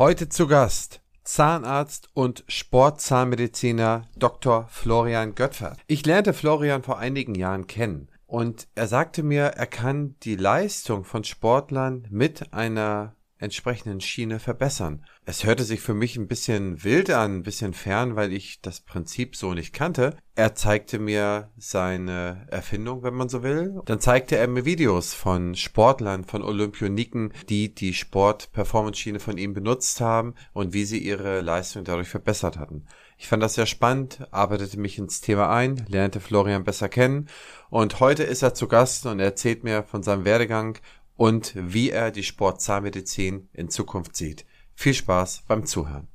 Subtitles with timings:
[0.00, 4.66] Heute zu Gast Zahnarzt und Sportzahnmediziner Dr.
[4.70, 5.76] Florian Göttfer.
[5.88, 11.04] Ich lernte Florian vor einigen Jahren kennen und er sagte mir, er kann die Leistung
[11.04, 15.04] von Sportlern mit einer entsprechenden Schiene verbessern.
[15.24, 18.80] Es hörte sich für mich ein bisschen wild an, ein bisschen fern, weil ich das
[18.80, 20.16] Prinzip so nicht kannte.
[20.34, 23.80] Er zeigte mir seine Erfindung, wenn man so will.
[23.86, 30.00] Dann zeigte er mir Videos von Sportlern, von Olympioniken, die die Sport-Performance-Schiene von ihm benutzt
[30.00, 32.86] haben und wie sie ihre Leistung dadurch verbessert hatten.
[33.18, 37.28] Ich fand das sehr spannend, arbeitete mich ins Thema ein, lernte Florian besser kennen
[37.68, 40.78] und heute ist er zu Gast und erzählt mir von seinem Werdegang
[41.20, 44.46] und wie er die Sportzahnmedizin in Zukunft sieht.
[44.74, 46.08] Viel Spaß beim Zuhören.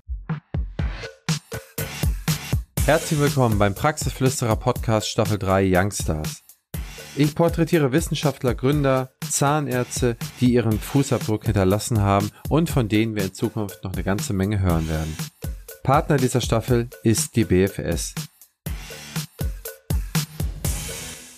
[2.86, 6.42] Herzlich willkommen beim Praxisflüsterer Podcast Staffel 3 Youngstars.
[7.16, 13.34] Ich porträtiere Wissenschaftler, Gründer, Zahnärzte, die ihren Fußabdruck hinterlassen haben und von denen wir in
[13.36, 15.16] Zukunft noch eine ganze Menge hören werden.
[15.84, 18.16] Partner dieser Staffel ist die BFS,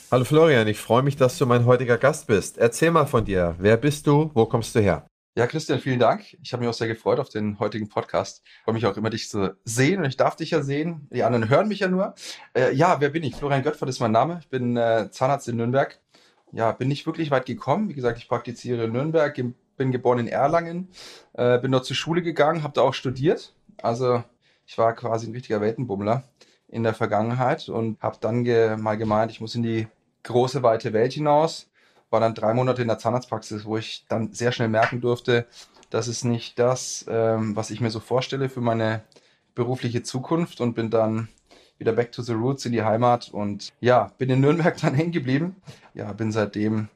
[0.10, 2.58] Hallo Florian, ich freue mich, dass du mein heutiger Gast bist.
[2.58, 3.58] Erzähl mal von dir.
[3.60, 4.32] Wer bist du?
[4.34, 5.06] Wo kommst du her?
[5.36, 6.38] Ja, Christian, vielen Dank.
[6.42, 8.42] Ich habe mich auch sehr gefreut auf den heutigen Podcast.
[8.46, 11.10] Ich freue mich auch immer, dich zu sehen und ich darf dich ja sehen.
[11.12, 12.16] Die anderen hören mich ja nur.
[12.54, 13.36] Äh, ja, wer bin ich?
[13.36, 14.38] Florian Göttfert ist mein Name.
[14.40, 16.00] Ich bin äh, Zahnarzt in Nürnberg.
[16.54, 17.90] Ja, bin nicht wirklich weit gekommen.
[17.90, 19.38] Wie gesagt, ich praktiziere in Nürnberg,
[19.76, 20.88] bin geboren in Erlangen,
[21.34, 23.54] äh, bin dort zur Schule gegangen, habe da auch studiert.
[23.82, 24.24] Also
[24.66, 26.24] ich war quasi ein richtiger Weltenbummler
[26.70, 29.88] in der Vergangenheit und habe dann ge mal gemeint, ich muss in die
[30.28, 31.70] große, weite Welt hinaus.
[32.10, 35.48] War dann drei Monate in der Zahnarztpraxis, wo ich dann sehr schnell merken durfte,
[35.90, 39.04] das ist nicht das, ähm, was ich mir so vorstelle für meine
[39.56, 41.30] berufliche Zukunft und bin dann
[41.78, 45.12] wieder back to the roots in die Heimat und ja, bin in Nürnberg dann hängen
[45.12, 45.56] geblieben.
[45.94, 46.90] Ja, bin seitdem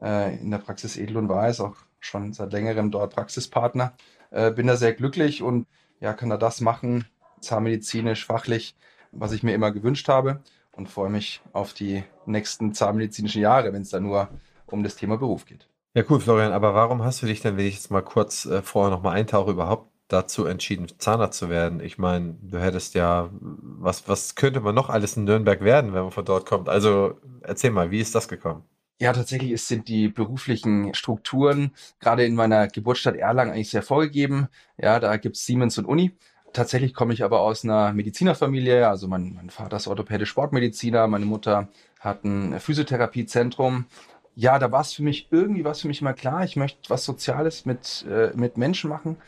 [0.00, 3.94] äh, in der Praxis Edel und Weiß, auch schon seit längerem dort Praxispartner.
[4.30, 5.66] Äh, bin da sehr glücklich und
[6.00, 7.06] ja, kann da das machen,
[7.40, 8.76] zahnmedizinisch, fachlich,
[9.12, 10.40] was ich mir immer gewünscht habe
[10.76, 14.28] und freue mich auf die nächsten zahnmedizinischen Jahre, wenn es da nur
[14.66, 15.68] um das Thema Beruf geht.
[15.94, 16.52] Ja, cool, Florian.
[16.52, 19.50] Aber warum hast du dich denn, wenn ich jetzt mal kurz äh, vorher nochmal eintauche,
[19.50, 21.80] überhaupt dazu entschieden, Zahnarzt zu werden?
[21.80, 26.02] Ich meine, du hättest ja, was, was könnte man noch alles in Nürnberg werden, wenn
[26.02, 26.68] man von dort kommt?
[26.68, 28.62] Also erzähl mal, wie ist das gekommen?
[28.98, 34.48] Ja, tatsächlich ist, sind die beruflichen Strukturen gerade in meiner Geburtsstadt Erlangen eigentlich sehr vorgegeben.
[34.78, 36.16] Ja, da gibt's Siemens und Uni.
[36.56, 38.88] Tatsächlich komme ich aber aus einer Medizinerfamilie.
[38.88, 41.68] Also mein, mein Vater ist orthopädisch Sportmediziner, meine Mutter
[42.00, 43.84] hat ein Physiotherapiezentrum.
[44.34, 46.44] Ja, da war es für mich irgendwie was für mich immer klar.
[46.44, 49.18] Ich möchte was Soziales mit, äh, mit Menschen machen.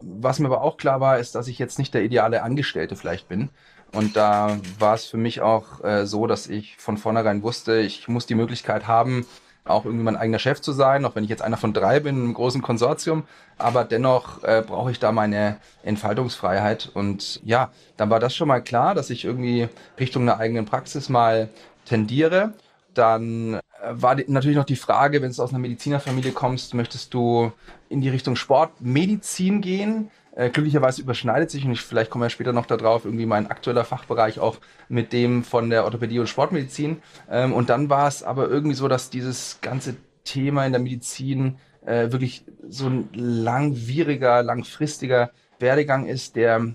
[0.00, 3.28] Was mir aber auch klar war, ist, dass ich jetzt nicht der ideale Angestellte vielleicht
[3.28, 3.50] bin.
[3.92, 8.08] Und da war es für mich auch äh, so, dass ich von vornherein wusste, ich
[8.08, 9.24] muss die Möglichkeit haben,
[9.64, 12.16] auch irgendwie mein eigener Chef zu sein, auch wenn ich jetzt einer von drei bin
[12.16, 13.24] im großen Konsortium.
[13.58, 16.90] Aber dennoch äh, brauche ich da meine Entfaltungsfreiheit.
[16.94, 19.68] Und ja, dann war das schon mal klar, dass ich irgendwie
[20.00, 21.48] Richtung einer eigenen Praxis mal
[21.84, 22.54] tendiere.
[22.94, 27.52] Dann äh, war natürlich noch die Frage, wenn du aus einer Medizinerfamilie kommst, möchtest du
[27.88, 30.10] in die Richtung Sportmedizin gehen?
[30.34, 33.84] Äh, glücklicherweise überschneidet sich, und ich, vielleicht kommen wir später noch darauf, irgendwie mein aktueller
[33.84, 37.02] Fachbereich auch mit dem von der Orthopädie und Sportmedizin.
[37.30, 39.94] Ähm, und dann war es aber irgendwie so, dass dieses ganze
[40.24, 46.74] Thema in der Medizin äh, wirklich so ein langwieriger, langfristiger Werdegang ist, der äh,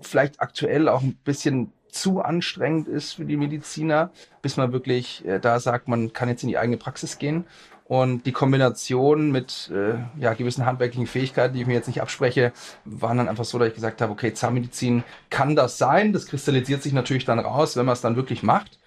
[0.00, 4.10] vielleicht aktuell auch ein bisschen zu anstrengend ist für die Mediziner,
[4.40, 7.44] bis man wirklich äh, da sagt, man kann jetzt in die eigene Praxis gehen.
[7.92, 12.54] Und die Kombination mit äh, ja, gewissen handwerklichen Fähigkeiten, die ich mir jetzt nicht abspreche,
[12.86, 16.14] waren dann einfach so, dass ich gesagt habe, okay, Zahnmedizin kann das sein.
[16.14, 18.78] Das kristallisiert sich natürlich dann raus, wenn man es dann wirklich macht.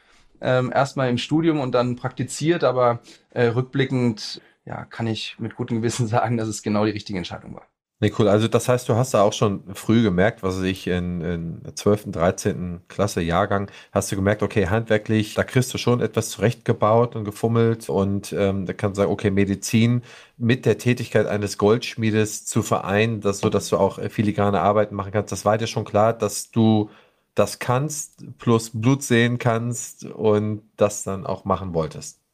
[0.42, 3.00] Ähm, erstmal im Studium und dann praktiziert, aber
[3.30, 7.54] äh, rückblickend ja, kann ich mit gutem Gewissen sagen, dass es genau die richtige Entscheidung
[7.54, 7.68] war.
[8.02, 8.28] Nee, cool.
[8.28, 12.12] Also das heißt, du hast da auch schon früh gemerkt, was ich in, in 12.,
[12.12, 12.82] 13.
[12.90, 17.88] Klasse Jahrgang, hast du gemerkt, okay, handwerklich, da kriegst du schon etwas zurechtgebaut und gefummelt
[17.88, 20.02] und ähm, da kannst du sagen, okay, Medizin
[20.38, 25.14] mit der Tätigkeit eines Goldschmiedes zu vereinen, dass, so dass du auch filigrane Arbeiten machen
[25.14, 25.32] kannst.
[25.32, 26.90] Das war dir schon klar, dass du
[27.34, 32.25] das kannst, plus Blut sehen kannst und das dann auch machen wolltest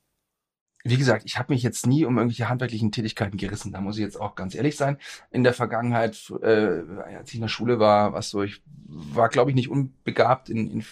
[0.84, 3.72] wie gesagt, ich habe mich jetzt nie um irgendwelche handwerklichen Tätigkeiten gerissen.
[3.72, 4.98] Da muss ich jetzt auch ganz ehrlich sein.
[5.30, 6.82] In der Vergangenheit, äh,
[7.18, 10.72] als ich in der Schule war, was so, ich war, glaube ich, nicht unbegabt in,
[10.72, 10.84] in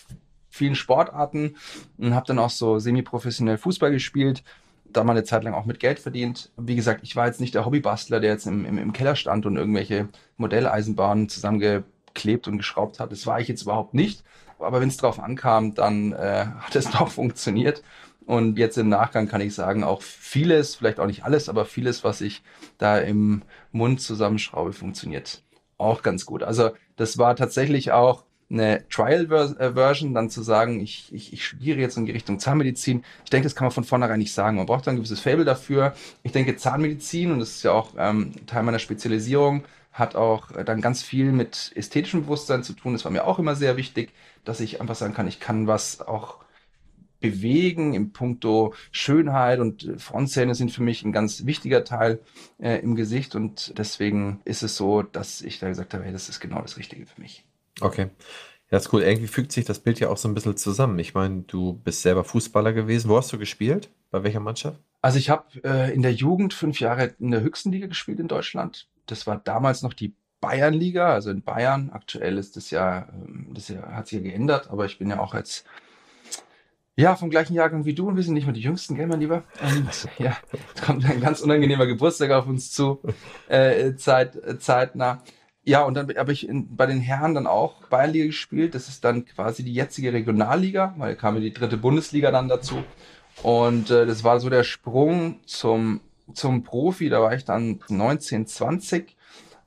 [0.49, 1.55] vielen Sportarten
[1.97, 4.43] und habe dann auch so semi-professionell Fußball gespielt.
[4.91, 6.51] Da mal eine Zeit lang auch mit Geld verdient.
[6.57, 9.45] Wie gesagt, ich war jetzt nicht der Hobbybastler, der jetzt im, im, im Keller stand
[9.45, 13.11] und irgendwelche Modelleisenbahnen zusammengeklebt und geschraubt hat.
[13.11, 14.23] Das war ich jetzt überhaupt nicht.
[14.57, 17.83] Aber wenn es drauf ankam, dann äh, hat es doch funktioniert.
[18.29, 22.03] Und jetzt im Nachgang kann ich sagen, auch vieles, vielleicht auch nicht alles, aber vieles,
[22.03, 22.43] was ich
[22.77, 23.41] da im
[23.71, 25.41] Mund zusammenschraube, funktioniert
[25.79, 26.43] auch ganz gut.
[26.43, 31.97] Also das war tatsächlich auch eine Trial-Version, dann zu sagen, ich, ich, ich studiere jetzt
[31.97, 33.03] in die Richtung Zahnmedizin.
[33.23, 34.57] Ich denke, das kann man von vornherein nicht sagen.
[34.57, 35.95] Man braucht ein gewisses Fable dafür.
[36.21, 40.81] Ich denke, Zahnmedizin, und das ist ja auch ähm, Teil meiner Spezialisierung, hat auch dann
[40.81, 42.93] ganz viel mit ästhetischem Bewusstsein zu tun.
[42.93, 44.11] Das war mir auch immer sehr wichtig,
[44.45, 46.37] dass ich einfach sagen kann, ich kann was auch
[47.19, 52.19] bewegen im Punkto Schönheit und Frontzähne sind für mich ein ganz wichtiger Teil
[52.59, 56.29] äh, im Gesicht und deswegen ist es so, dass ich da gesagt habe, hey, das
[56.29, 57.45] ist genau das Richtige für mich.
[57.81, 58.09] Okay.
[58.71, 59.01] Ja, ist cool.
[59.01, 60.99] Irgendwie fügt sich das Bild ja auch so ein bisschen zusammen.
[60.99, 63.09] Ich meine, du bist selber Fußballer gewesen.
[63.09, 63.89] Wo hast du gespielt?
[64.11, 64.79] Bei welcher Mannschaft?
[65.01, 68.27] Also ich habe äh, in der Jugend fünf Jahre in der höchsten Liga gespielt in
[68.27, 68.87] Deutschland.
[69.07, 71.89] Das war damals noch die Bayernliga, also in Bayern.
[71.89, 75.19] Aktuell ist das ja, ähm, das ja, hat sich ja geändert, aber ich bin ja
[75.19, 75.63] auch als
[76.99, 79.21] ja, vom gleichen Jahrgang wie du und wir sind nicht mehr die Jüngsten, gell, mein
[79.21, 79.43] Lieber?
[79.61, 80.35] Und, ja,
[80.75, 82.99] es kommt ein ganz unangenehmer Geburtstag auf uns zu,
[83.47, 85.23] äh, Zeit, äh, zeitnah.
[85.63, 88.75] Ja, und dann habe ich in, bei den Herren dann auch Bayernliga gespielt.
[88.75, 92.83] Das ist dann quasi die jetzige Regionalliga, weil kam ja die dritte Bundesliga dann dazu.
[93.43, 96.01] Und äh, das war so der Sprung zum,
[96.33, 97.07] zum Profi.
[97.07, 99.15] Da war ich dann 19, 20.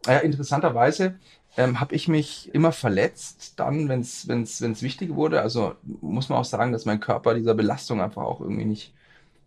[0.06, 1.18] Ja, interessanterweise
[1.56, 5.42] ähm, habe ich mich immer verletzt, dann, wenn es wenn's, wenn's wichtig wurde.
[5.42, 8.94] Also muss man auch sagen, dass mein Körper dieser Belastung einfach auch irgendwie nicht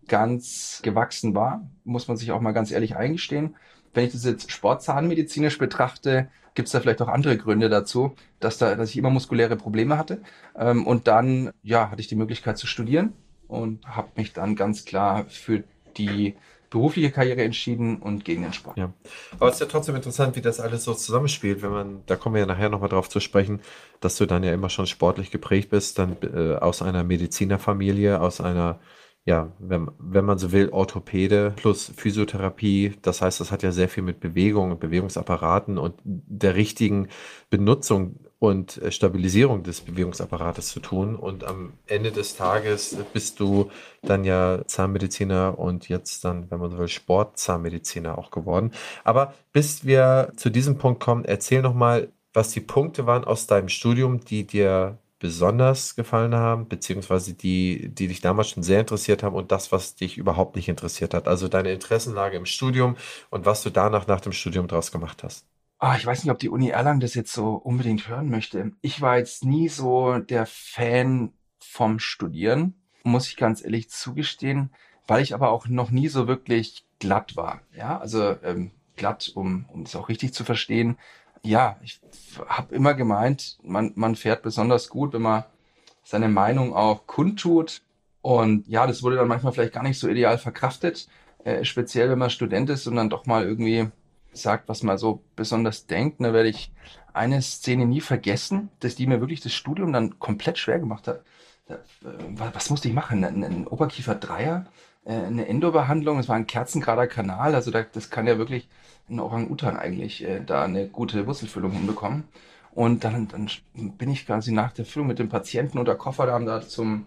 [0.07, 1.68] ganz gewachsen war.
[1.84, 3.56] Muss man sich auch mal ganz ehrlich eingestehen.
[3.94, 8.57] Wenn ich das jetzt sportzahnmedizinisch betrachte, gibt es da vielleicht auch andere Gründe dazu, dass,
[8.57, 10.22] da, dass ich immer muskuläre Probleme hatte.
[10.57, 13.13] Ähm, und dann ja, hatte ich die Möglichkeit zu studieren
[13.48, 15.63] und habe mich dann ganz klar für
[15.98, 16.36] die
[16.75, 18.75] berufliche Karriere entschieden und gegen den Sport.
[18.75, 18.92] Ja.
[19.39, 22.36] Aber es ist ja trotzdem interessant, wie das alles so zusammenspielt, wenn man, da kommen
[22.36, 23.62] wir ja nachher nochmal drauf zu sprechen,
[24.01, 28.42] dass du dann ja immer schon sportlich geprägt bist, dann äh, aus einer Medizinerfamilie, aus
[28.42, 28.81] einer
[29.24, 32.94] ja, wenn, wenn man so will, Orthopäde plus Physiotherapie.
[33.01, 37.07] Das heißt, das hat ja sehr viel mit Bewegung und Bewegungsapparaten und der richtigen
[37.50, 41.15] Benutzung und äh, Stabilisierung des Bewegungsapparates zu tun.
[41.15, 43.69] Und am Ende des Tages bist du
[44.01, 48.71] dann ja Zahnmediziner und jetzt dann, wenn man so will, Sportzahnmediziner auch geworden.
[49.03, 53.47] Aber bis wir zu diesem Punkt kommen, erzähl noch mal, was die Punkte waren aus
[53.47, 59.24] deinem Studium, die dir besonders gefallen haben, beziehungsweise die, die dich damals schon sehr interessiert
[59.24, 61.27] haben und das, was dich überhaupt nicht interessiert hat.
[61.27, 62.97] Also deine Interessenlage im Studium
[63.30, 65.45] und was du danach nach dem Studium draus gemacht hast.
[65.77, 68.72] Ah, ich weiß nicht, ob die Uni Erlangen das jetzt so unbedingt hören möchte.
[68.81, 74.72] Ich war jetzt nie so der Fan vom Studieren, muss ich ganz ehrlich zugestehen,
[75.06, 77.62] weil ich aber auch noch nie so wirklich glatt war.
[77.75, 80.98] Ja, also ähm, glatt, um, um das auch richtig zu verstehen.
[81.44, 82.00] Ja, ich
[82.48, 85.44] habe immer gemeint, man, man fährt besonders gut, wenn man
[86.04, 87.81] seine Meinung auch kundtut.
[88.21, 91.07] Und ja, das wurde dann manchmal vielleicht gar nicht so ideal verkraftet,
[91.44, 93.89] äh, speziell wenn man Student ist und dann doch mal irgendwie
[94.36, 96.22] sagt, was man so besonders denkt.
[96.22, 96.72] da werde ich
[97.14, 101.24] eine Szene nie vergessen, dass die mir wirklich das Studium dann komplett schwer gemacht hat.
[101.68, 101.76] Äh,
[102.36, 103.24] was musste ich machen?
[103.24, 104.66] Ein, Oberkiefer-Dreier,
[105.06, 108.70] äh, eine Endobehandlung, es war ein kerzengrader Kanal, also da, das kann ja wirklich
[109.10, 112.26] ein Orang-Utan eigentlich äh, da eine gute Wurzelfüllung hinbekommen.
[112.72, 116.62] Und dann, dann bin ich quasi nach der Füllung mit dem Patienten unter Kofferraum da
[116.62, 117.06] zum,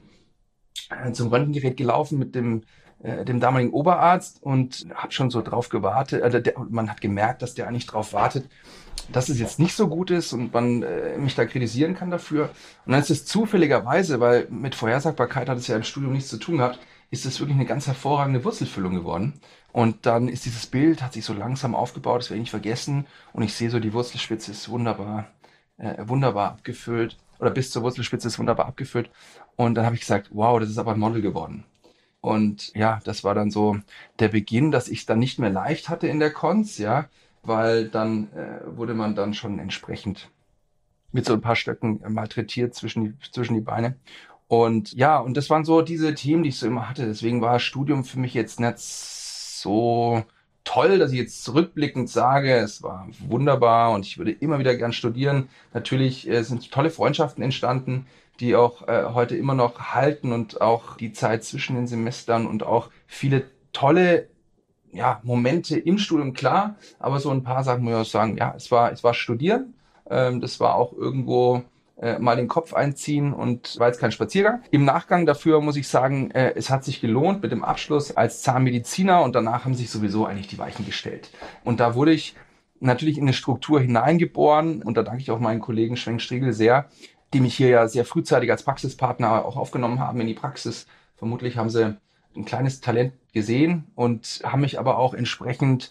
[1.12, 2.62] zum Röntgengerät gelaufen mit dem
[3.02, 6.22] äh, dem damaligen Oberarzt und habe schon so drauf gewartet.
[6.22, 8.48] Äh, der, man hat gemerkt, dass der eigentlich drauf wartet,
[9.12, 12.50] dass es jetzt nicht so gut ist und man äh, mich da kritisieren kann dafür.
[12.86, 16.38] Und dann ist es zufälligerweise, weil mit Vorhersagbarkeit hat es ja im Studium nichts zu
[16.38, 16.78] tun gehabt,
[17.10, 19.40] ist es wirklich eine ganz hervorragende Wurzelfüllung geworden.
[19.72, 23.06] Und dann ist dieses Bild, hat sich so langsam aufgebaut, das werde ich nicht vergessen.
[23.32, 25.28] Und ich sehe so, die Wurzelspitze ist wunderbar,
[25.78, 27.16] äh, wunderbar abgefüllt.
[27.38, 29.10] Oder bis zur Wurzelspitze ist wunderbar abgefüllt.
[29.56, 31.64] Und dann habe ich gesagt, wow, das ist aber ein Model geworden.
[32.20, 33.78] Und ja, das war dann so
[34.18, 37.08] der Beginn, dass ich es dann nicht mehr leicht hatte in der Cons, ja,
[37.42, 40.30] weil dann äh, wurde man dann schon entsprechend
[41.12, 43.96] mit so ein paar Stöcken malträtiert zwischen die, zwischen die Beine.
[44.48, 47.06] Und ja, und das waren so diese Themen, die ich so immer hatte.
[47.06, 50.24] Deswegen war Studium für mich jetzt nicht so
[50.64, 54.92] toll, dass ich jetzt zurückblickend sage, es war wunderbar und ich würde immer wieder gern
[54.92, 55.48] studieren.
[55.72, 58.06] Natürlich äh, sind tolle Freundschaften entstanden,
[58.40, 62.62] die auch äh, heute immer noch halten und auch die Zeit zwischen den Semestern und
[62.62, 64.28] auch viele tolle
[64.92, 68.54] ja, Momente im Studium, klar, aber so ein paar Sachen muss ich auch sagen, ja,
[68.56, 69.74] es war, es war Studieren,
[70.08, 71.62] ähm, das war auch irgendwo
[72.00, 74.62] äh, mal den Kopf einziehen und war jetzt kein Spaziergang.
[74.70, 78.42] Im Nachgang dafür muss ich sagen, äh, es hat sich gelohnt mit dem Abschluss als
[78.42, 81.30] Zahnmediziner und danach haben sich sowieso eigentlich die Weichen gestellt.
[81.64, 82.34] Und da wurde ich
[82.80, 86.88] natürlich in eine Struktur hineingeboren und da danke ich auch meinen Kollegen Schwenk Striegel sehr,
[87.32, 90.86] die mich hier ja sehr frühzeitig als Praxispartner auch aufgenommen haben in die Praxis
[91.18, 91.96] Vermutlich haben sie
[92.36, 95.90] ein kleines Talent gesehen und haben mich aber auch entsprechend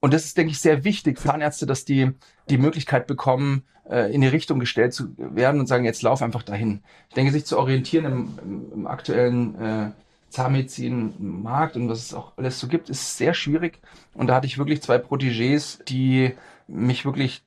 [0.00, 2.12] und das ist, denke ich, sehr wichtig für Zahnärzte, dass die
[2.48, 6.44] die Möglichkeit bekommen, äh, in die Richtung gestellt zu werden und sagen, jetzt lauf einfach
[6.44, 6.84] dahin.
[7.08, 9.90] Ich denke, sich zu orientieren im, im, aktuellen äh,
[10.30, 13.80] Zahnmedizinmarkt und was es auch alles so gibt, ist sehr schwierig.
[14.14, 16.32] Und da hatte ich wirklich zwei Protégés, die
[16.68, 17.42] mich wirklich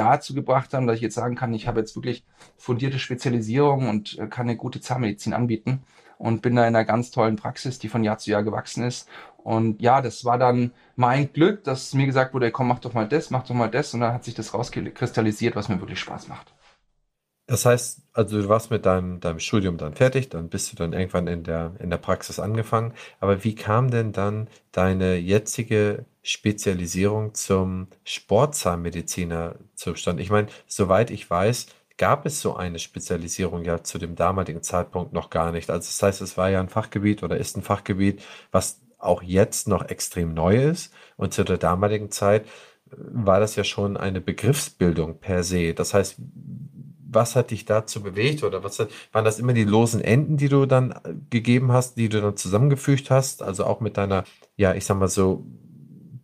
[0.00, 2.24] dazu gebracht haben, dass ich jetzt sagen kann, ich habe jetzt wirklich
[2.56, 5.82] fundierte Spezialisierung und äh, kann eine gute Zahnmedizin anbieten
[6.18, 9.08] und bin da in einer ganz tollen Praxis, die von Jahr zu Jahr gewachsen ist.
[9.38, 13.08] Und ja, das war dann mein Glück, dass mir gesagt wurde, komm, mach doch mal
[13.08, 13.94] das, mach doch mal das.
[13.94, 16.52] Und dann hat sich das rauskristallisiert, was mir wirklich Spaß macht.
[17.50, 20.92] Das heißt, also du warst mit deinem, deinem Studium dann fertig, dann bist du dann
[20.92, 22.94] irgendwann in der, in der Praxis angefangen.
[23.18, 30.22] Aber wie kam denn dann deine jetzige Spezialisierung zum Sportzahnmediziner zustande?
[30.22, 31.66] Ich meine, soweit ich weiß,
[31.98, 35.70] gab es so eine Spezialisierung ja zu dem damaligen Zeitpunkt noch gar nicht.
[35.70, 39.66] Also das heißt, es war ja ein Fachgebiet oder ist ein Fachgebiet, was auch jetzt
[39.66, 40.94] noch extrem neu ist.
[41.16, 42.46] Und zu der damaligen Zeit
[42.92, 45.74] war das ja schon eine Begriffsbildung per se.
[45.74, 46.16] Das heißt,
[47.12, 50.48] was hat dich dazu bewegt oder was hat, waren das immer die losen Enden, die
[50.48, 53.42] du dann äh, gegeben hast, die du dann zusammengefügt hast?
[53.42, 54.24] Also auch mit deiner,
[54.56, 55.44] ja, ich sag mal so,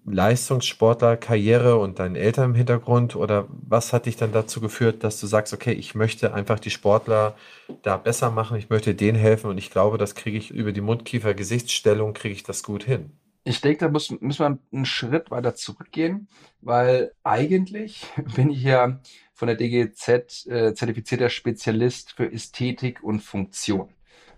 [0.08, 5.26] Leistungssportlerkarriere und deinen Eltern im Hintergrund oder was hat dich dann dazu geführt, dass du
[5.26, 7.34] sagst, okay, ich möchte einfach die Sportler
[7.82, 10.80] da besser machen, ich möchte denen helfen und ich glaube, das kriege ich über die
[10.80, 13.10] Mundkiefer-Gesichtsstellung, kriege ich das gut hin.
[13.42, 16.28] Ich denke, da muss, müssen wir einen Schritt weiter zurückgehen,
[16.60, 19.00] weil eigentlich bin ich ja
[19.36, 23.90] von der DGZ äh, zertifizierter Spezialist für Ästhetik und Funktion.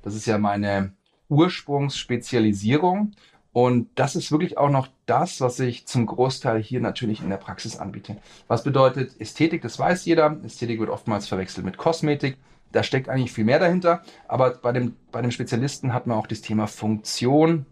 [0.02, 0.92] Das ist ja meine
[1.28, 3.12] Ursprungsspezialisierung
[3.52, 7.36] und das ist wirklich auch noch das, was ich zum Großteil hier natürlich in der
[7.36, 8.16] Praxis anbiete.
[8.48, 9.62] Was bedeutet Ästhetik?
[9.62, 10.36] Das weiß jeder.
[10.44, 12.36] Ästhetik wird oftmals verwechselt mit Kosmetik.
[12.72, 14.02] Da steckt eigentlich viel mehr dahinter.
[14.26, 17.66] Aber bei dem, bei dem Spezialisten hat man auch das Thema Funktion,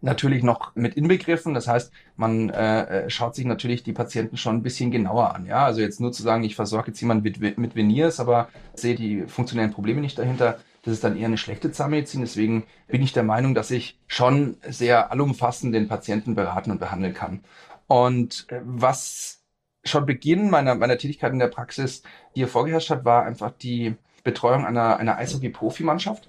[0.00, 1.54] natürlich noch mit inbegriffen.
[1.54, 5.46] Das heißt, man äh, äh, schaut sich natürlich die Patienten schon ein bisschen genauer an.
[5.46, 8.94] Ja, also jetzt nur zu sagen, ich versorge jetzt jemanden mit, mit Veneers, aber sehe
[8.94, 10.58] die funktionellen Probleme nicht dahinter.
[10.82, 12.20] Das ist dann eher eine schlechte Zahnmedizin.
[12.20, 17.14] Deswegen bin ich der Meinung, dass ich schon sehr allumfassend den Patienten beraten und behandeln
[17.14, 17.40] kann.
[17.88, 19.42] Und äh, was
[19.84, 22.02] schon Beginn meiner, meiner Tätigkeit in der Praxis
[22.34, 26.28] hier vorgeherrscht hat, war einfach die Betreuung einer, einer Eishockey-Profimannschaft.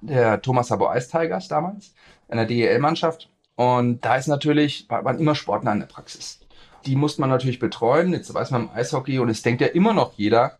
[0.00, 1.94] Der Thomas Sabo Ice Tigers damals
[2.28, 3.30] einer DEL-Mannschaft.
[3.56, 6.40] Und da ist natürlich, waren immer Sportler in der Praxis.
[6.86, 8.12] Die muss man natürlich betreuen.
[8.12, 10.58] Jetzt weiß man im Eishockey und es denkt ja immer noch jeder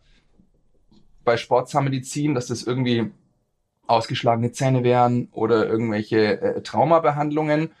[1.23, 3.11] bei Sportzahnmedizin, dass das irgendwie
[3.87, 7.71] ausgeschlagene Zähne wären oder irgendwelche äh, Traumabehandlungen.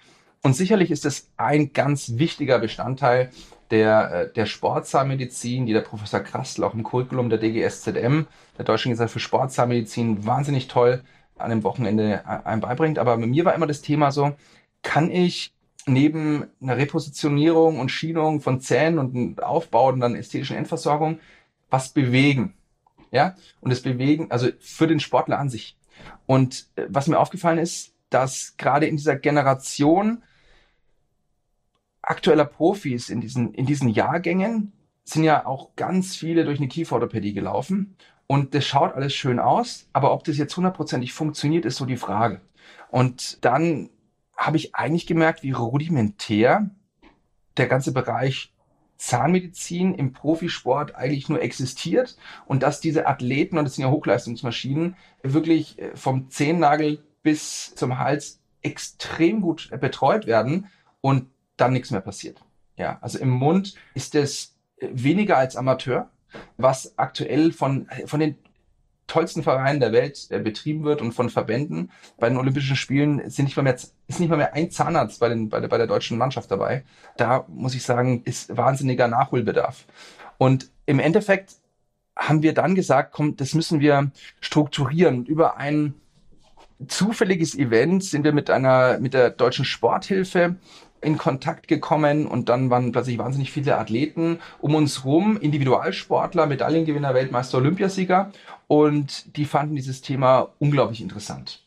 [0.41, 3.29] Und sicherlich ist es ein ganz wichtiger Bestandteil
[3.71, 8.25] der, äh, der Sportzahnmedizin, die der Professor Krastl auch im Curriculum der DGSZM,
[8.57, 11.03] der Deutschen Gesellschaft für Sportzahnmedizin, wahnsinnig toll
[11.39, 12.99] an dem Wochenende einem beibringt.
[12.99, 14.33] Aber bei mir war immer das Thema so,
[14.81, 15.53] kann ich
[15.85, 21.19] neben einer Repositionierung und Schienung von Zähnen und Aufbau und dann ästhetischen Endversorgung
[21.69, 22.53] was bewegen?
[23.11, 25.75] Ja, und das Bewegen, also für den Sportler an sich.
[26.27, 30.23] Und äh, was mir aufgefallen ist, dass gerade in dieser Generation
[32.01, 37.33] aktueller Profis in diesen, in diesen Jahrgängen sind ja auch ganz viele durch eine Kieferorthopädie
[37.33, 37.95] gelaufen.
[38.31, 41.97] Und das schaut alles schön aus, aber ob das jetzt hundertprozentig funktioniert, ist so die
[41.97, 42.41] Frage.
[42.91, 43.89] Und dann
[44.37, 46.69] habe ich eigentlich gemerkt, wie rudimentär
[47.57, 48.53] der ganze Bereich
[48.97, 54.95] Zahnmedizin im Profisport eigentlich nur existiert und dass diese Athleten, und das sind ja Hochleistungsmaschinen,
[55.23, 60.67] wirklich äh, vom Zehennagel bis zum Hals extrem gut betreut werden
[61.01, 62.43] und dann nichts mehr passiert.
[62.75, 66.11] Ja, also im Mund ist es weniger als Amateur
[66.57, 68.35] was aktuell von, von den
[69.09, 71.91] tollsten Vereinen der Welt äh, betrieben wird und von Verbänden.
[72.17, 75.29] Bei den Olympischen Spielen sind nicht mal mehr, ist nicht mal mehr ein Zahnarzt bei,
[75.29, 76.83] den, bei, der, bei der deutschen Mannschaft dabei.
[77.17, 79.85] Da muss ich sagen, ist wahnsinniger Nachholbedarf.
[80.37, 81.55] Und im Endeffekt
[82.15, 85.25] haben wir dann gesagt, komm, das müssen wir strukturieren.
[85.25, 85.95] Über ein
[86.87, 90.55] zufälliges Event sind wir mit einer, mit der deutschen Sporthilfe
[91.01, 97.13] in Kontakt gekommen und dann waren plötzlich wahnsinnig viele Athleten um uns rum, Individualsportler, Medaillengewinner,
[97.13, 98.31] Weltmeister, Olympiasieger
[98.67, 101.65] und die fanden dieses Thema unglaublich interessant.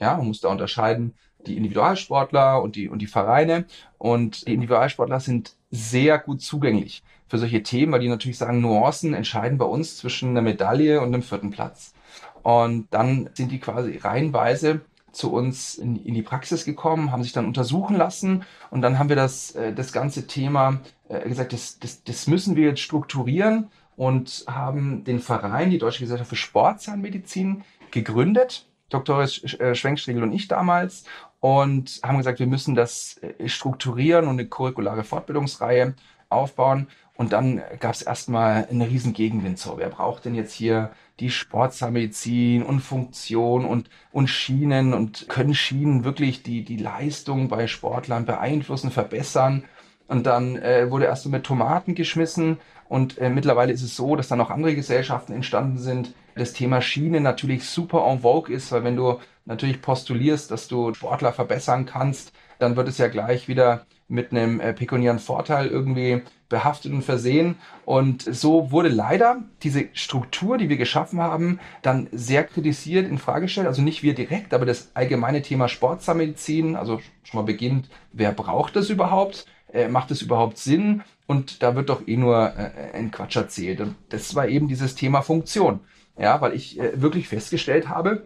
[0.00, 1.14] Ja, man muss da unterscheiden,
[1.46, 3.66] die Individualsportler und die, und die Vereine
[3.98, 9.14] und die Individualsportler sind sehr gut zugänglich für solche Themen, weil die natürlich sagen, Nuancen
[9.14, 11.94] entscheiden bei uns zwischen einer Medaille und einem vierten Platz.
[12.42, 17.32] Und dann sind die quasi reihenweise zu uns in, in, die Praxis gekommen, haben sich
[17.32, 21.78] dann untersuchen lassen und dann haben wir das, äh, das ganze Thema äh, gesagt, das,
[21.78, 27.62] das, das müssen wir jetzt strukturieren und haben den Verein, die Deutsche Gesellschaft für Sportzahnmedizin,
[27.90, 29.22] gegründet Dr.
[29.22, 31.04] Äh, Schwenkstriegel und ich damals
[31.40, 35.94] und haben gesagt, wir müssen das strukturieren und eine curriculare Fortbildungsreihe
[36.32, 36.88] aufbauen.
[37.14, 39.58] Und dann gab es erstmal eine riesen Gegenwind.
[39.58, 45.54] So, wer braucht denn jetzt hier die Sportzahnmedizin und Funktion und, und Schienen und können
[45.54, 49.64] Schienen wirklich die, die Leistung bei Sportlern beeinflussen, verbessern?
[50.08, 52.58] Und dann äh, wurde erst so mit Tomaten geschmissen
[52.92, 56.14] und äh, mittlerweile ist es so, dass dann auch andere Gesellschaften entstanden sind.
[56.34, 60.92] Das Thema Schiene natürlich super en vogue ist, weil wenn du natürlich postulierst, dass du
[60.92, 66.22] Sportler verbessern kannst, dann wird es ja gleich wieder mit einem äh, pekuniären Vorteil irgendwie
[66.50, 67.56] behaftet und versehen.
[67.86, 73.46] Und so wurde leider diese Struktur, die wir geschaffen haben, dann sehr kritisiert, in Frage
[73.46, 73.66] gestellt.
[73.66, 78.76] Also nicht wir direkt, aber das allgemeine Thema Sportzahnmedizin, also schon mal beginnt, wer braucht
[78.76, 79.46] das überhaupt?
[79.72, 81.02] Äh, macht es überhaupt Sinn?
[81.26, 83.80] Und da wird doch eh nur äh, ein Quatsch erzählt.
[83.80, 85.80] Und das war eben dieses Thema Funktion.
[86.18, 88.24] Ja, weil ich äh, wirklich festgestellt habe,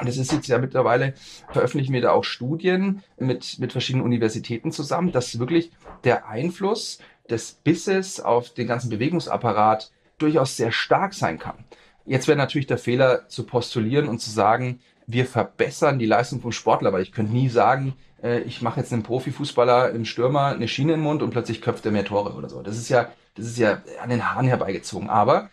[0.00, 1.14] und es ist jetzt ja mittlerweile,
[1.52, 5.70] veröffentlichen wir da auch Studien mit, mit verschiedenen Universitäten zusammen, dass wirklich
[6.04, 11.64] der Einfluss des Bisses auf den ganzen Bewegungsapparat durchaus sehr stark sein kann.
[12.06, 16.52] Jetzt wäre natürlich der Fehler zu postulieren und zu sagen, wir verbessern die Leistung vom
[16.52, 20.68] Sportler, weil ich könnte nie sagen, äh, ich mache jetzt einem Profifußballer im Stürmer eine
[20.68, 22.62] Schiene im Mund und plötzlich köpft er mehr Tore oder so.
[22.62, 25.08] Das ist ja, das ist ja an den Haaren herbeigezogen.
[25.08, 25.50] Aber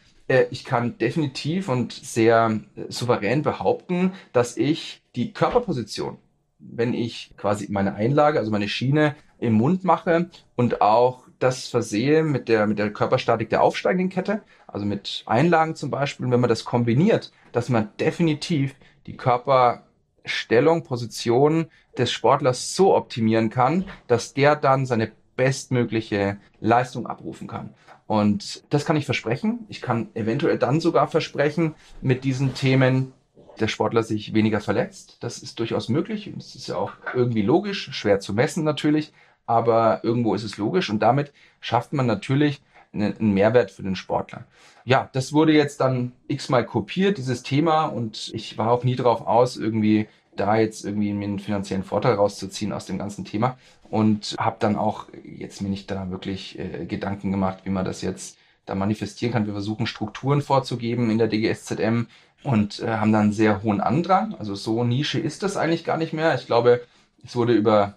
[0.50, 6.18] ich kann definitiv und sehr äh, souverän behaupten, dass ich die Körperposition,
[6.60, 12.24] wenn ich quasi meine Einlage, also meine Schiene im Mund mache und auch das versehe
[12.24, 16.50] mit der, mit der Körperstatik der aufsteigenden Kette, also mit Einlagen zum Beispiel, wenn man
[16.50, 21.68] das kombiniert, dass man definitiv die Körperstellung, Position
[21.98, 27.74] des Sportlers so optimieren kann, dass der dann seine bestmögliche Leistung abrufen kann.
[28.08, 29.66] Und das kann ich versprechen.
[29.68, 33.14] Ich kann eventuell dann sogar versprechen, mit diesen Themen
[33.60, 35.18] der Sportler sich weniger verletzt.
[35.20, 36.32] Das ist durchaus möglich.
[36.36, 39.12] Das ist ja auch irgendwie logisch, schwer zu messen natürlich,
[39.46, 40.90] aber irgendwo ist es logisch.
[40.90, 42.62] Und damit schafft man natürlich
[42.94, 44.46] einen Mehrwert für den Sportler.
[44.86, 47.86] Ja, das wurde jetzt dann x-mal kopiert, dieses Thema.
[47.86, 52.72] Und ich war auch nie darauf aus, irgendwie da jetzt irgendwie einen finanziellen Vorteil rauszuziehen
[52.72, 53.58] aus dem ganzen Thema
[53.90, 58.02] und habe dann auch jetzt mir nicht da wirklich äh, Gedanken gemacht, wie man das
[58.02, 59.46] jetzt da manifestieren kann.
[59.46, 62.08] Wir versuchen Strukturen vorzugeben in der DGSZM
[62.44, 64.36] und äh, haben dann einen sehr hohen Andrang.
[64.36, 66.36] Also so Nische ist das eigentlich gar nicht mehr.
[66.36, 66.82] Ich glaube,
[67.24, 67.96] es wurde über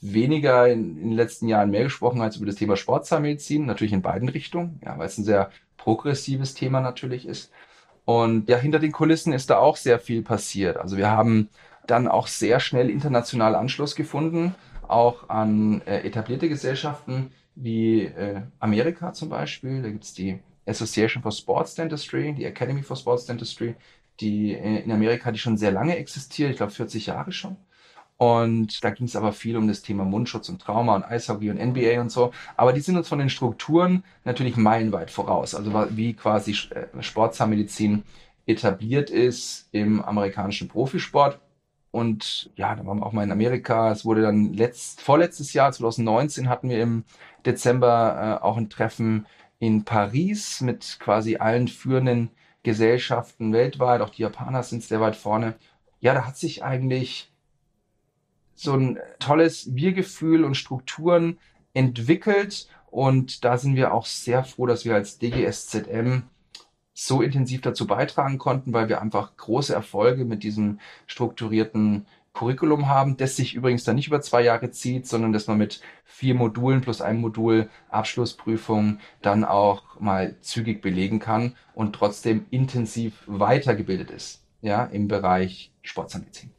[0.00, 4.02] weniger in, in den letzten Jahren mehr gesprochen als über das Thema Sportzahnmedizin, natürlich in
[4.02, 7.50] beiden Richtungen, ja, weil es ein sehr progressives Thema natürlich ist.
[8.04, 10.76] Und ja, hinter den Kulissen ist da auch sehr viel passiert.
[10.76, 11.48] Also wir haben
[11.86, 14.54] dann auch sehr schnell international Anschluss gefunden,
[14.90, 19.82] auch an äh, etablierte Gesellschaften wie äh, Amerika zum Beispiel.
[19.82, 23.74] Da gibt's die Association for Sports Dentistry, die Academy for Sports Dentistry,
[24.20, 27.56] die äh, in Amerika, die schon sehr lange existiert, ich glaube 40 Jahre schon.
[28.18, 31.64] Und da ging es aber viel um das Thema Mundschutz und Trauma und Eishockey und
[31.64, 32.32] NBA und so.
[32.56, 35.54] Aber die sind uns von den Strukturen natürlich meilenweit voraus.
[35.54, 38.02] Also wie quasi äh, Sportzahnmedizin
[38.44, 41.38] etabliert ist im amerikanischen Profisport.
[41.90, 43.90] Und ja, da waren wir auch mal in Amerika.
[43.90, 47.04] Es wurde dann letzt, vorletztes Jahr, 2019, hatten wir im
[47.46, 49.26] Dezember äh, auch ein Treffen
[49.58, 52.30] in Paris mit quasi allen führenden
[52.62, 54.00] Gesellschaften weltweit.
[54.00, 55.54] Auch die Japaner sind sehr weit vorne.
[56.00, 57.32] Ja, da hat sich eigentlich
[58.54, 61.38] so ein tolles Wir-Gefühl und Strukturen
[61.74, 62.68] entwickelt.
[62.90, 66.22] Und da sind wir auch sehr froh, dass wir als DGSZM
[67.00, 73.16] so intensiv dazu beitragen konnten, weil wir einfach große Erfolge mit diesem strukturierten Curriculum haben,
[73.16, 76.80] das sich übrigens dann nicht über zwei Jahre zieht, sondern dass man mit vier Modulen
[76.80, 84.42] plus einem Modul Abschlussprüfung dann auch mal zügig belegen kann und trotzdem intensiv weitergebildet ist,
[84.60, 86.50] ja, im Bereich Sportsanmedizin.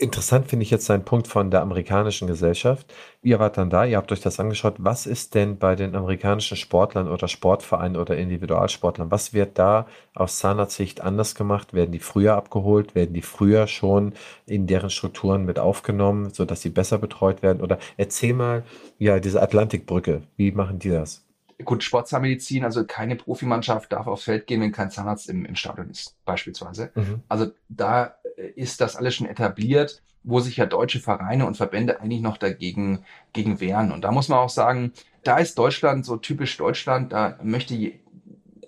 [0.00, 2.94] Interessant finde ich jetzt seinen Punkt von der amerikanischen Gesellschaft.
[3.20, 4.76] Ihr wart dann da, ihr habt euch das angeschaut.
[4.78, 9.10] Was ist denn bei den amerikanischen Sportlern oder Sportvereinen oder Individualsportlern?
[9.10, 11.74] Was wird da aus Zahnarztsicht anders gemacht?
[11.74, 12.94] Werden die früher abgeholt?
[12.94, 14.12] Werden die früher schon
[14.46, 17.60] in deren Strukturen mit aufgenommen, sodass sie besser betreut werden?
[17.60, 18.62] Oder erzähl mal,
[18.98, 21.24] ja, diese Atlantikbrücke, wie machen die das?
[21.64, 25.90] Gut, Sportzahnmedizin, also keine Profimannschaft darf aufs Feld gehen, wenn kein Zahnarzt im, im Stadion
[25.90, 26.92] ist, beispielsweise.
[26.94, 27.22] Mhm.
[27.28, 28.14] Also da
[28.56, 33.04] ist das alles schon etabliert, wo sich ja deutsche Vereine und Verbände eigentlich noch dagegen
[33.32, 33.92] gegen wehren.
[33.92, 34.92] Und da muss man auch sagen,
[35.24, 37.94] da ist Deutschland so typisch Deutschland, da möchte je,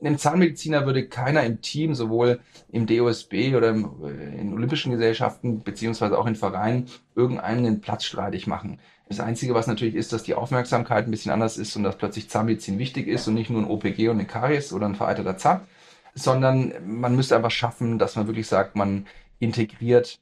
[0.00, 2.40] einem Zahnmediziner würde keiner im Team, sowohl
[2.72, 8.78] im DOSB oder äh, in olympischen Gesellschaften, beziehungsweise auch in Vereinen, irgendeinen Platz streitig machen.
[9.08, 12.30] Das Einzige, was natürlich ist, dass die Aufmerksamkeit ein bisschen anders ist und dass plötzlich
[12.30, 15.62] Zahnmedizin wichtig ist und nicht nur ein OPG und eine Karies oder ein vereiterter Zahn,
[16.14, 19.06] sondern man müsste einfach schaffen, dass man wirklich sagt, man
[19.40, 20.20] integriert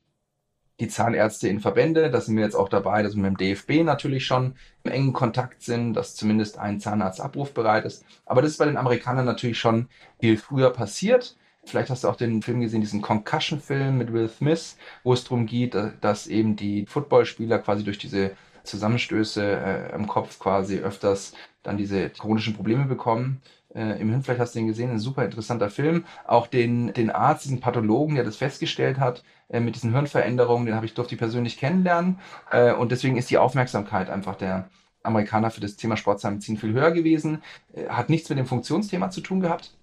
[0.81, 2.11] die Zahnärzte in Verbände.
[2.11, 4.55] Da sind wir jetzt auch dabei, dass wir mit dem DFB natürlich schon
[4.85, 8.05] im engen Kontakt sind, dass zumindest ein Zahnarzt abrufbereit ist.
[8.25, 9.89] Aber das ist bei den Amerikanern natürlich schon
[10.21, 11.37] viel früher passiert.
[11.65, 15.47] Vielleicht hast du auch den Film gesehen, diesen Concussion-Film mit Will Smith, wo es darum
[15.47, 18.31] geht, dass eben die Footballspieler quasi durch diese
[18.63, 23.43] Zusammenstöße äh, im Kopf quasi öfters dann diese chronischen Probleme bekommen.
[23.79, 26.05] Äh, Im Hirn, vielleicht hast du den gesehen, ein super interessanter Film.
[26.27, 30.75] Auch den, den Arzt, diesen Pathologen, der das festgestellt hat, äh, mit diesen Hirnveränderungen, den
[30.75, 32.19] habe ich durfte ich persönlich kennenlernen.
[32.51, 34.69] Äh, und deswegen ist die Aufmerksamkeit einfach der
[35.05, 37.43] Amerikaner für das Thema Sportzahnmedizin viel höher gewesen.
[37.73, 39.78] Äh, hat nichts mit dem Funktionsthema zu tun gehabt.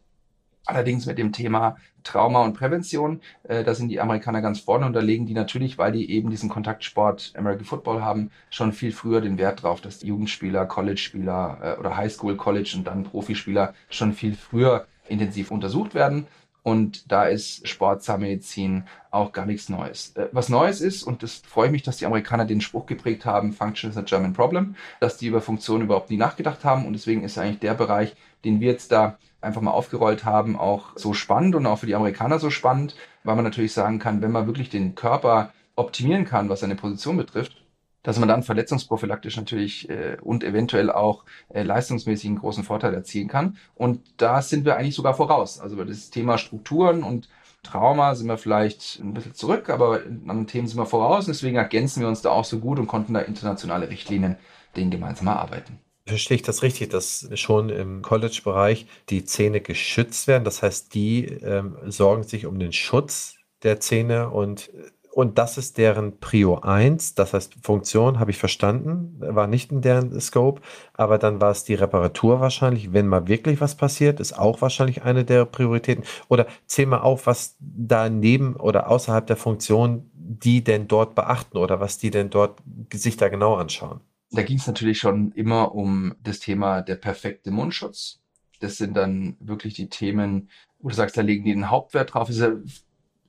[0.65, 4.93] Allerdings mit dem Thema Trauma und Prävention, äh, da sind die Amerikaner ganz vorne und
[4.93, 9.21] da legen die natürlich, weil die eben diesen Kontaktsport American Football haben, schon viel früher
[9.21, 14.35] den Wert drauf, dass Jugendspieler, College-Spieler äh, oder Highschool, College und dann Profispieler schon viel
[14.35, 16.27] früher intensiv untersucht werden.
[16.65, 20.15] Und da ist Sportzahnmedizin auch gar nichts Neues.
[20.15, 23.23] Äh, was Neues ist, und das freue ich mich, dass die Amerikaner den Spruch geprägt
[23.23, 26.87] haben, Function is a German Problem, dass die über Funktion überhaupt nie nachgedacht haben.
[26.87, 30.93] Und deswegen ist eigentlich der Bereich, den wir jetzt da einfach mal aufgerollt haben, auch
[30.95, 34.31] so spannend und auch für die Amerikaner so spannend, weil man natürlich sagen kann, wenn
[34.31, 37.65] man wirklich den Körper optimieren kann, was seine Position betrifft,
[38.03, 43.27] dass man dann verletzungsprophylaktisch natürlich äh, und eventuell auch äh, leistungsmäßig einen großen Vorteil erzielen
[43.27, 43.57] kann.
[43.73, 45.59] Und da sind wir eigentlich sogar voraus.
[45.59, 47.29] Also bei das Thema Strukturen und
[47.63, 51.25] Trauma sind wir vielleicht ein bisschen zurück, aber anderen Themen sind wir voraus.
[51.25, 54.37] Deswegen ergänzen wir uns da auch so gut und konnten da internationale Richtlinien
[54.75, 55.79] denen gemeinsam erarbeiten.
[56.07, 60.43] Verstehe ich das richtig, dass schon im College-Bereich die Zähne geschützt werden?
[60.43, 64.69] Das heißt, die ähm, sorgen sich um den Schutz der Zähne und
[65.11, 69.79] und das ist deren Prio 1, das heißt Funktion, habe ich verstanden, war nicht in
[69.81, 70.61] deren Scope,
[70.93, 75.03] aber dann war es die Reparatur wahrscheinlich, wenn mal wirklich was passiert, ist auch wahrscheinlich
[75.03, 76.03] eine der Prioritäten.
[76.27, 81.79] Oder zähl mal auf, was daneben oder außerhalb der Funktion die denn dort beachten oder
[81.79, 82.59] was die denn dort
[82.93, 84.01] sich da genau anschauen.
[84.31, 88.19] Da ging es natürlich schon immer um das Thema der perfekte Mundschutz.
[88.59, 92.27] Das sind dann wirklich die Themen, wo du sagst, da legen die den Hauptwert drauf.
[92.27, 92.53] Das ist ja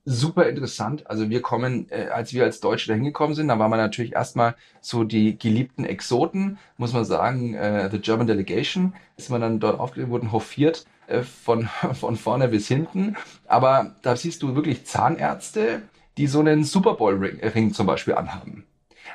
[0.07, 1.11] super interessant.
[1.11, 4.15] Also wir kommen, äh, als wir als Deutsche da hingekommen sind, da waren wir natürlich
[4.15, 9.61] erstmal so die geliebten Exoten, muss man sagen, äh, the German Delegation, ist man dann
[9.61, 13.17] dort aufgelegt, wurden hofiert äh, von, von vorne bis hinten.
[13.47, 15.83] Aber da siehst du wirklich Zahnärzte,
[16.17, 18.65] die so einen Super Bowl Ring, Ring zum Beispiel anhaben.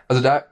[0.08, 0.46] Also da,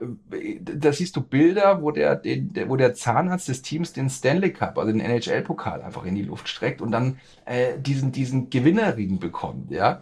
[0.62, 4.78] da siehst du Bilder, wo der, den, wo der Zahnarzt des Teams den Stanley Cup,
[4.78, 9.70] also den NHL-Pokal einfach in die Luft streckt und dann äh, diesen, diesen Gewinnerring bekommt.
[9.70, 10.00] Ja,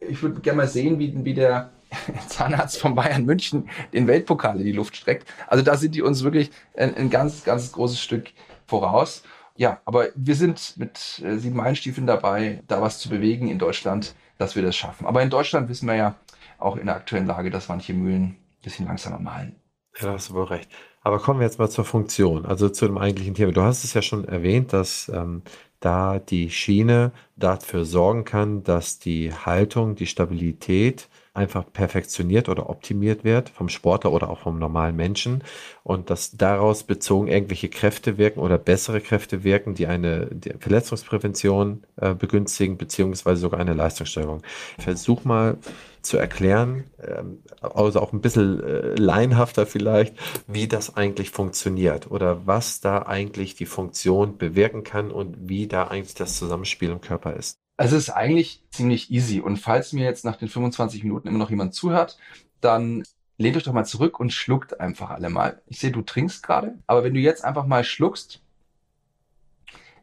[0.00, 1.70] ich würde gerne mal sehen, wie, wie der
[2.28, 5.26] Zahnarzt von Bayern München den Weltpokal in die Luft streckt.
[5.46, 8.32] Also da sind die uns wirklich ein, ein ganz, ganz großes Stück
[8.66, 9.22] voraus.
[9.56, 14.14] Ja, aber wir sind mit äh, sieben Einstiefeln dabei, da was zu bewegen in Deutschland,
[14.38, 15.06] dass wir das schaffen.
[15.06, 16.14] Aber in Deutschland wissen wir ja
[16.58, 19.56] auch in der aktuellen Lage, dass manche Mühlen bisschen langsamer malen.
[19.98, 20.70] Ja, da hast du wohl recht.
[21.02, 23.52] Aber kommen wir jetzt mal zur Funktion, also zu dem eigentlichen Thema.
[23.52, 25.42] Du hast es ja schon erwähnt, dass ähm,
[25.80, 33.24] da die Schiene dafür sorgen kann, dass die Haltung, die Stabilität einfach perfektioniert oder optimiert
[33.24, 35.42] wird vom Sportler oder auch vom normalen Menschen
[35.84, 41.84] und dass daraus bezogen irgendwelche Kräfte wirken oder bessere Kräfte wirken, die eine die Verletzungsprävention
[41.96, 44.42] äh, begünstigen beziehungsweise sogar eine Leistungssteigerung.
[44.78, 45.56] Versuch mal
[46.02, 50.14] zu erklären, ähm, also auch ein bisschen äh, laienhafter vielleicht,
[50.46, 55.88] wie das eigentlich funktioniert oder was da eigentlich die Funktion bewirken kann und wie da
[55.88, 57.58] eigentlich das Zusammenspiel im Körper ist.
[57.76, 59.40] Also es ist eigentlich ziemlich easy.
[59.40, 62.18] Und falls mir jetzt nach den 25 Minuten immer noch jemand zuhört,
[62.60, 63.04] dann
[63.38, 65.62] lehnt euch doch mal zurück und schluckt einfach alle mal.
[65.66, 68.42] Ich sehe, du trinkst gerade, aber wenn du jetzt einfach mal schluckst,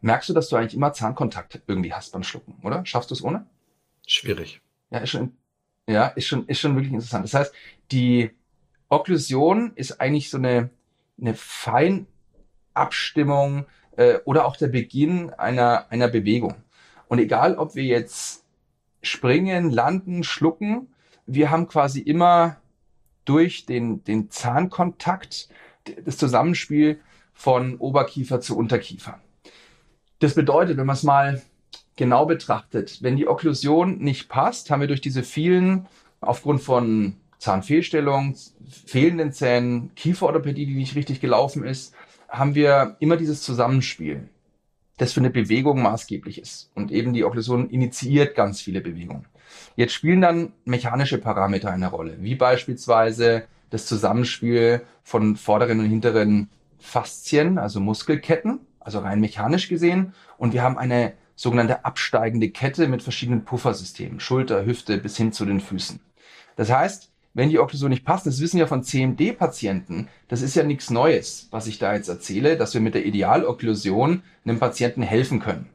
[0.01, 2.83] merkst du, dass du eigentlich immer Zahnkontakt irgendwie hast beim Schlucken, oder?
[2.85, 3.45] Schaffst du es ohne?
[4.07, 4.61] Schwierig.
[4.89, 5.37] Ja, ist schon,
[5.87, 7.23] ja, ist schon, ist schon wirklich interessant.
[7.25, 7.53] Das heißt,
[7.91, 8.29] die
[8.89, 10.69] Okklusion ist eigentlich so eine,
[11.19, 16.55] eine Feinabstimmung äh, oder auch der Beginn einer, einer Bewegung.
[17.07, 18.43] Und egal, ob wir jetzt
[19.01, 20.93] springen, landen, schlucken,
[21.25, 22.57] wir haben quasi immer
[23.25, 25.49] durch den, den Zahnkontakt
[26.05, 26.99] das Zusammenspiel
[27.33, 29.19] von Oberkiefer zu Unterkiefer.
[30.19, 31.41] Das bedeutet, wenn man es mal
[31.97, 35.87] genau betrachtet, wenn die Okklusion nicht passt, haben wir durch diese vielen,
[36.21, 38.35] aufgrund von Zahnfehlstellung,
[38.85, 41.93] fehlenden Zähnen, Kieferorthopädie, die nicht richtig gelaufen ist,
[42.29, 44.29] haben wir immer dieses Zusammenspiel
[44.97, 46.71] das für eine Bewegung maßgeblich ist.
[46.75, 49.25] Und eben die Okklusion initiiert ganz viele Bewegungen.
[49.75, 56.49] Jetzt spielen dann mechanische Parameter eine Rolle, wie beispielsweise das Zusammenspiel von vorderen und hinteren
[56.79, 60.13] Faszien, also Muskelketten, also rein mechanisch gesehen.
[60.37, 65.45] Und wir haben eine sogenannte absteigende Kette mit verschiedenen Puffersystemen, Schulter, Hüfte bis hin zu
[65.45, 66.01] den Füßen.
[66.57, 70.63] Das heißt, wenn die Okklusion nicht passt, das wissen wir von CMD-Patienten, das ist ja
[70.63, 75.39] nichts Neues, was ich da jetzt erzähle, dass wir mit der Idealokklusion einem Patienten helfen
[75.39, 75.69] können.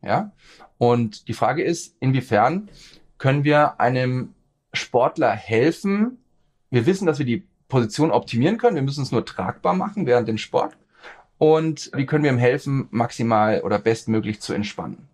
[0.00, 0.30] Ja?
[0.78, 2.70] Und die Frage ist, inwiefern
[3.18, 4.34] können wir einem
[4.72, 6.18] Sportler helfen?
[6.70, 8.76] Wir wissen, dass wir die Position optimieren können.
[8.76, 10.76] Wir müssen es nur tragbar machen während dem Sport.
[11.38, 15.08] Und wie können wir ihm helfen, maximal oder bestmöglich zu entspannen?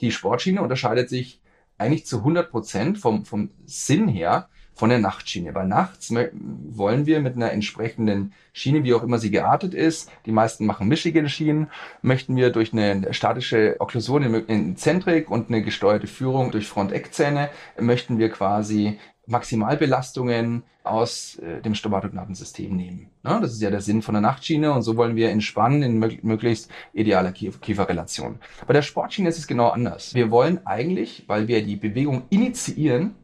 [0.00, 1.40] Die Sportschiene unterscheidet sich
[1.78, 5.54] eigentlich zu 100 Prozent vom, vom Sinn her von der Nachtschiene.
[5.54, 10.32] Weil nachts wollen wir mit einer entsprechenden Schiene, wie auch immer sie geartet ist, die
[10.32, 11.68] meisten machen mischige Schienen,
[12.02, 17.48] möchten wir durch eine statische Okklusion in Zentrik und eine gesteuerte Führung durch Front-Eckzähne,
[17.80, 23.10] möchten wir quasi Maximalbelastungen aus äh, dem Stomatognathensystem nehmen.
[23.24, 25.98] Ja, das ist ja der Sinn von der Nachtschiene und so wollen wir entspannen in
[25.98, 28.38] mög möglichst idealer Kieferrelation.
[28.66, 30.14] Bei der Sportschiene ist es genau anders.
[30.14, 33.16] Wir wollen eigentlich, weil wir die Bewegung initiieren,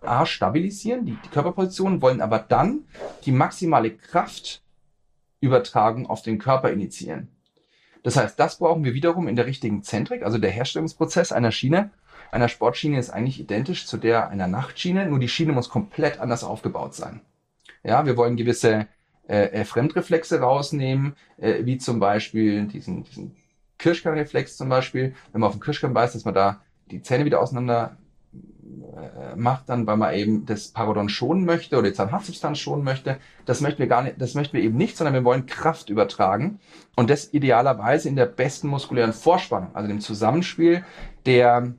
[0.00, 2.84] A, stabilisieren, die, die Körperposition, wollen aber dann
[3.24, 4.62] die maximale Kraft
[5.40, 7.28] übertragen auf den Körper initiieren.
[8.02, 11.90] Das heißt, das brauchen wir wiederum in der richtigen Zentrik, also der Herstellungsprozess einer Schiene.
[12.30, 16.44] Einer Sportschiene ist eigentlich identisch zu der einer Nachtschiene, nur die Schiene muss komplett anders
[16.44, 17.20] aufgebaut sein.
[17.82, 18.86] Ja, wir wollen gewisse
[19.28, 23.36] äh, äh Fremdreflexe rausnehmen, äh, wie zum Beispiel diesen, diesen
[23.78, 25.14] Kirschkernreflex zum Beispiel.
[25.32, 27.96] Wenn man auf den Kirschkern beißt, dass man da die Zähne wieder auseinander
[28.78, 33.18] äh, macht dann, weil man eben das Parodon schonen möchte oder die Zahnhartsubstanz schonen möchte.
[33.46, 36.60] Das möchten wir gar nicht, das möchten wir eben nicht, sondern wir wollen Kraft übertragen
[36.96, 40.84] und das idealerweise in der besten muskulären Vorspannung, also dem Zusammenspiel
[41.26, 41.74] der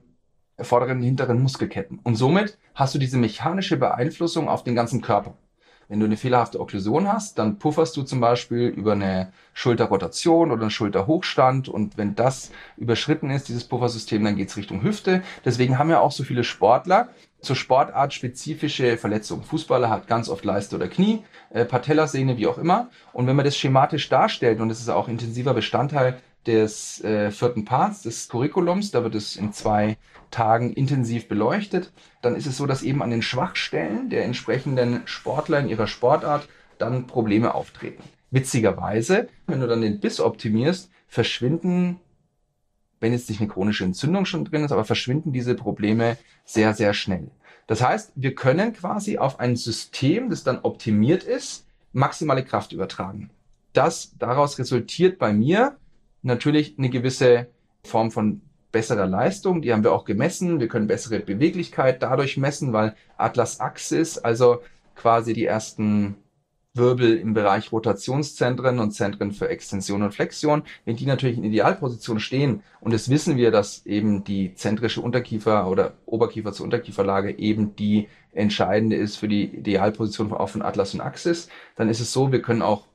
[0.63, 1.99] vorderen hinteren Muskelketten.
[2.03, 5.35] Und somit hast du diese mechanische Beeinflussung auf den ganzen Körper.
[5.89, 10.61] Wenn du eine fehlerhafte Okklusion hast, dann pufferst du zum Beispiel über eine Schulterrotation oder
[10.61, 15.23] einen Schulterhochstand und wenn das überschritten ist, dieses Puffersystem, dann geht's Richtung Hüfte.
[15.45, 17.09] Deswegen haben ja auch so viele Sportler
[17.41, 19.43] zur Sportart spezifische Verletzungen.
[19.43, 22.89] Fußballer hat ganz oft Leiste oder Knie, äh, Patellasehne, wie auch immer.
[23.11, 27.65] Und wenn man das schematisch darstellt, und das ist auch intensiver Bestandteil des äh, vierten
[27.65, 29.97] Parts des Curriculums, da wird es in zwei
[30.31, 35.59] Tagen intensiv beleuchtet, dann ist es so, dass eben an den Schwachstellen der entsprechenden Sportler
[35.59, 38.03] in ihrer Sportart dann Probleme auftreten.
[38.31, 41.99] Witzigerweise, wenn du dann den Biss optimierst, verschwinden,
[42.99, 46.93] wenn jetzt nicht eine chronische Entzündung schon drin ist, aber verschwinden diese Probleme sehr, sehr
[46.93, 47.31] schnell.
[47.67, 53.29] Das heißt, wir können quasi auf ein System, das dann optimiert ist, maximale Kraft übertragen.
[53.73, 55.77] Das daraus resultiert bei mir
[56.21, 57.47] natürlich eine gewisse
[57.83, 59.61] Form von besserer Leistung.
[59.61, 60.59] Die haben wir auch gemessen.
[60.59, 64.61] Wir können bessere Beweglichkeit dadurch messen, weil Atlas Axis, also
[64.95, 66.15] quasi die ersten
[66.73, 72.19] Wirbel im Bereich Rotationszentren und Zentren für Extension und Flexion, wenn die natürlich in Idealposition
[72.19, 77.75] stehen, und das wissen wir, dass eben die zentrische Unterkiefer oder Oberkiefer zur Unterkieferlage eben
[77.75, 82.31] die entscheidende ist für die Idealposition auch von Atlas und Axis, dann ist es so,
[82.31, 82.85] wir können auch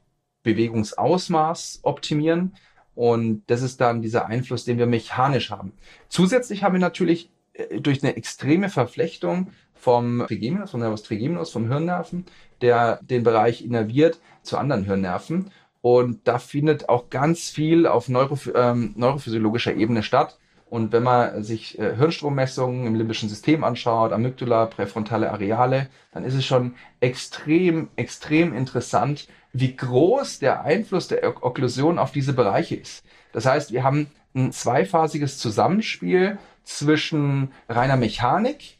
[0.44, 2.54] Bewegungsausmaß optimieren
[2.94, 5.72] und das ist dann dieser Einfluss, den wir mechanisch haben.
[6.09, 11.68] Zusätzlich haben wir natürlich äh, durch eine extreme Verflechtung vom Trigeminus, vom Nervus trigeminus, vom
[11.68, 12.24] Hirnnerven,
[12.61, 15.50] der den Bereich innerviert zu anderen Hirnnerven.
[15.83, 20.38] Und da findet auch ganz viel auf ähm, neurophysiologischer Ebene statt.
[20.74, 26.34] Und wenn man sich äh, Hirnstrommessungen im limbischen System anschaut, Amygdala, präfrontale Areale, dann ist
[26.34, 33.04] es schon extrem, extrem interessant, wie groß der Einfluss der Okklusion auf diese Bereiche ist.
[33.30, 38.78] Das heißt, wir haben ein zweiphasiges Zusammenspiel zwischen reiner Mechanik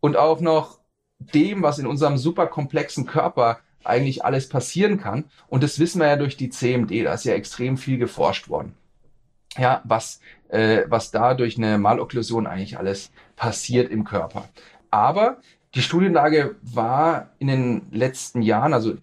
[0.00, 0.78] und auch noch
[1.18, 5.24] dem, was in unserem superkomplexen Körper eigentlich alles passieren kann.
[5.48, 8.74] Und das wissen wir ja durch die CMD, da ist ja extrem viel geforscht worden.
[9.56, 14.48] Ja, was, äh, was da durch eine Malokklusion eigentlich alles passiert im Körper.
[14.90, 15.38] Aber
[15.74, 18.94] die Studienlage war in den letzten Jahren, also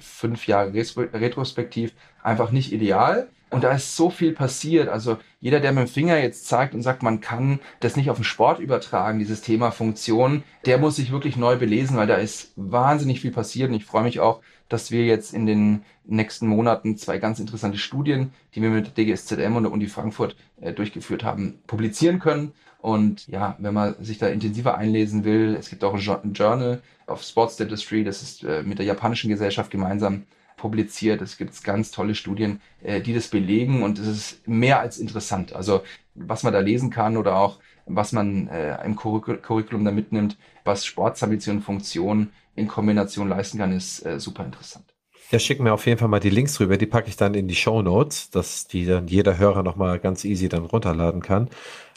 [0.00, 3.28] fünf Jahre retrospektiv, einfach nicht ideal.
[3.48, 4.88] Und da ist so viel passiert.
[4.88, 8.16] Also jeder, der mit dem Finger jetzt zeigt und sagt, man kann das nicht auf
[8.16, 12.52] den Sport übertragen, dieses Thema Funktion, der muss sich wirklich neu belesen, weil da ist
[12.56, 13.70] wahnsinnig viel passiert.
[13.70, 17.78] Und ich freue mich auch, dass wir jetzt in den nächsten Monaten zwei ganz interessante
[17.78, 22.52] Studien, die wir mit DGSZM und der Uni Frankfurt äh, durchgeführt haben, publizieren können.
[22.78, 27.22] Und ja, wenn man sich da intensiver einlesen will, es gibt auch ein Journal of
[27.22, 30.24] Sports Dentistry, das ist äh, mit der japanischen Gesellschaft gemeinsam
[30.56, 31.22] publiziert.
[31.22, 35.52] Es gibt ganz tolle Studien, äh, die das belegen und es ist mehr als interessant.
[35.52, 35.82] Also
[36.14, 40.84] was man da lesen kann oder auch was man äh, im Curriculum da mitnimmt, was
[40.84, 44.96] Sportsambition und Funktion in Kombination leisten kann, ist äh, super interessant.
[45.30, 46.76] Ja, schick mir auf jeden Fall mal die Links rüber.
[46.76, 50.24] Die packe ich dann in die Show Notes, dass die dann jeder Hörer nochmal ganz
[50.24, 51.48] easy dann runterladen kann.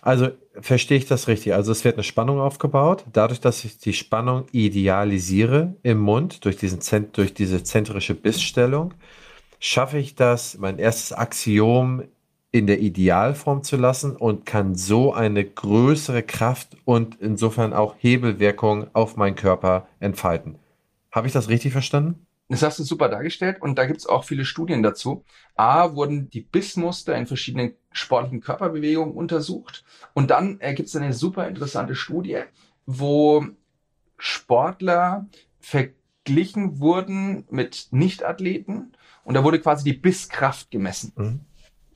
[0.02, 1.54] Also verstehe ich das richtig?
[1.54, 3.06] Also es wird eine Spannung aufgebaut.
[3.14, 8.96] Dadurch, dass ich die Spannung idealisiere im Mund durch, diesen, durch diese zentrische Bissstellung,
[9.60, 12.04] schaffe ich das, mein erstes Axiom
[12.52, 18.88] in der Idealform zu lassen und kann so eine größere Kraft und insofern auch Hebelwirkung
[18.94, 20.58] auf meinen Körper entfalten.
[21.12, 22.26] Habe ich das richtig verstanden?
[22.52, 25.24] Das hast du super dargestellt und da gibt es auch viele Studien dazu.
[25.56, 29.84] A, wurden die Bissmuster in verschiedenen sportlichen Körperbewegungen untersucht
[30.16, 32.40] und dann äh, gibt es eine super interessante Studie,
[32.88, 33.46] wo
[34.18, 35.28] Sportler
[35.60, 41.14] verglichen wurden mit Nichtathleten und da wurde quasi die Bisskraft gemessen.
[41.16, 41.40] Mhm.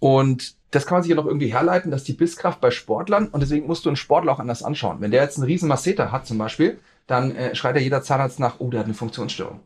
[0.04, 3.42] Und das kann man sich ja noch irgendwie herleiten, dass die Bisskraft bei Sportlern, und
[3.42, 5.02] deswegen musst du einen Sportler auch anders anschauen.
[5.02, 8.40] Wenn der jetzt einen riesen Masseter hat zum Beispiel, dann äh, schreit er jeder Zahnarzt
[8.40, 9.60] nach, oh, der hat eine Funktionsstörung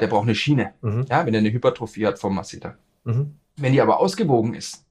[0.00, 0.74] der braucht eine Schiene.
[0.82, 1.06] Mhm.
[1.08, 2.76] Ja, wenn er eine Hypertrophie hat vom Masseter.
[3.04, 3.38] Mhm.
[3.56, 4.84] Wenn die aber ausgewogen ist,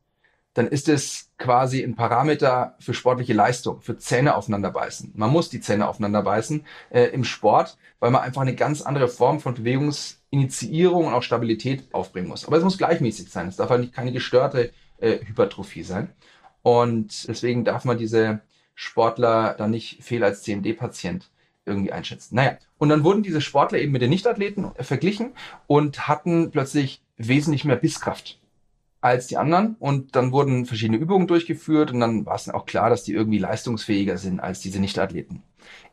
[0.53, 5.11] dann ist es quasi ein Parameter für sportliche Leistung, für Zähne aufeinander beißen.
[5.15, 9.07] Man muss die Zähne aufeinander beißen äh, im Sport, weil man einfach eine ganz andere
[9.07, 12.45] Form von Bewegungsinitiierung und auch Stabilität aufbringen muss.
[12.45, 13.47] Aber es muss gleichmäßig sein.
[13.47, 16.09] Es darf halt nicht keine gestörte äh, Hypertrophie sein.
[16.61, 18.41] Und deswegen darf man diese
[18.75, 21.29] Sportler dann nicht fehl als CMD-Patient
[21.65, 22.35] irgendwie einschätzen.
[22.35, 25.33] Naja, und dann wurden diese Sportler eben mit den Nichtathleten verglichen
[25.67, 28.39] und hatten plötzlich wesentlich mehr Bisskraft
[29.01, 29.75] als die anderen.
[29.79, 33.37] Und dann wurden verschiedene Übungen durchgeführt und dann war es auch klar, dass die irgendwie
[33.37, 35.43] leistungsfähiger sind als diese Nichtathleten.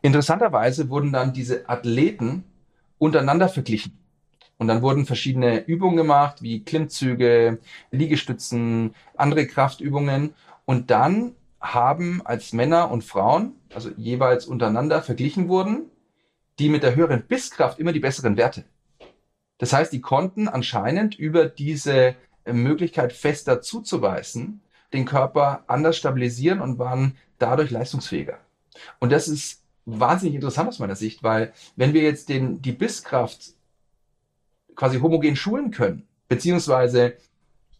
[0.03, 2.45] Interessanterweise wurden dann diese Athleten
[2.99, 3.99] untereinander verglichen.
[4.61, 7.61] Und dann wurden verschiedene Übungen gemacht, wie Klimmzüge,
[7.93, 10.35] Liegestützen, andere Kraftübungen.
[10.67, 15.87] Und dann haben als Männer und Frauen, also jeweils untereinander verglichen wurden,
[16.59, 18.65] die mit der höheren Bisskraft immer die besseren Werte.
[19.57, 24.61] Das heißt, die konnten anscheinend über diese äh, Möglichkeit fester zuzuweisen,
[24.93, 28.37] den Körper anders stabilisieren und waren dadurch leistungsfähiger.
[28.99, 33.55] Und das ist wahnsinnig interessant aus meiner Sicht, weil wenn wir jetzt den, die Bisskraft
[34.81, 37.19] quasi homogen schulen können, beziehungsweise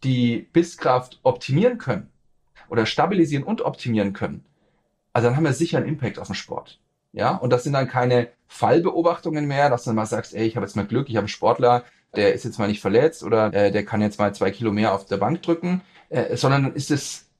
[0.03, 2.11] die Bisskraft optimieren können,
[2.69, 4.45] oder stabilisieren und optimieren können,
[5.13, 6.79] also dann haben wir sicher einen Impact auf den Sport.
[7.11, 10.55] Ja, und das sind dann keine Fallbeobachtungen mehr, dass du dann mal sagst, ey, ich
[10.55, 11.85] habe jetzt mal Glück, ich habe einen Sportler,
[12.15, 14.93] der ist jetzt mal nicht verletzt oder äh, der kann jetzt mal zwei Kilo mehr
[14.93, 17.31] auf der Bank drücken, äh, sondern dann ist es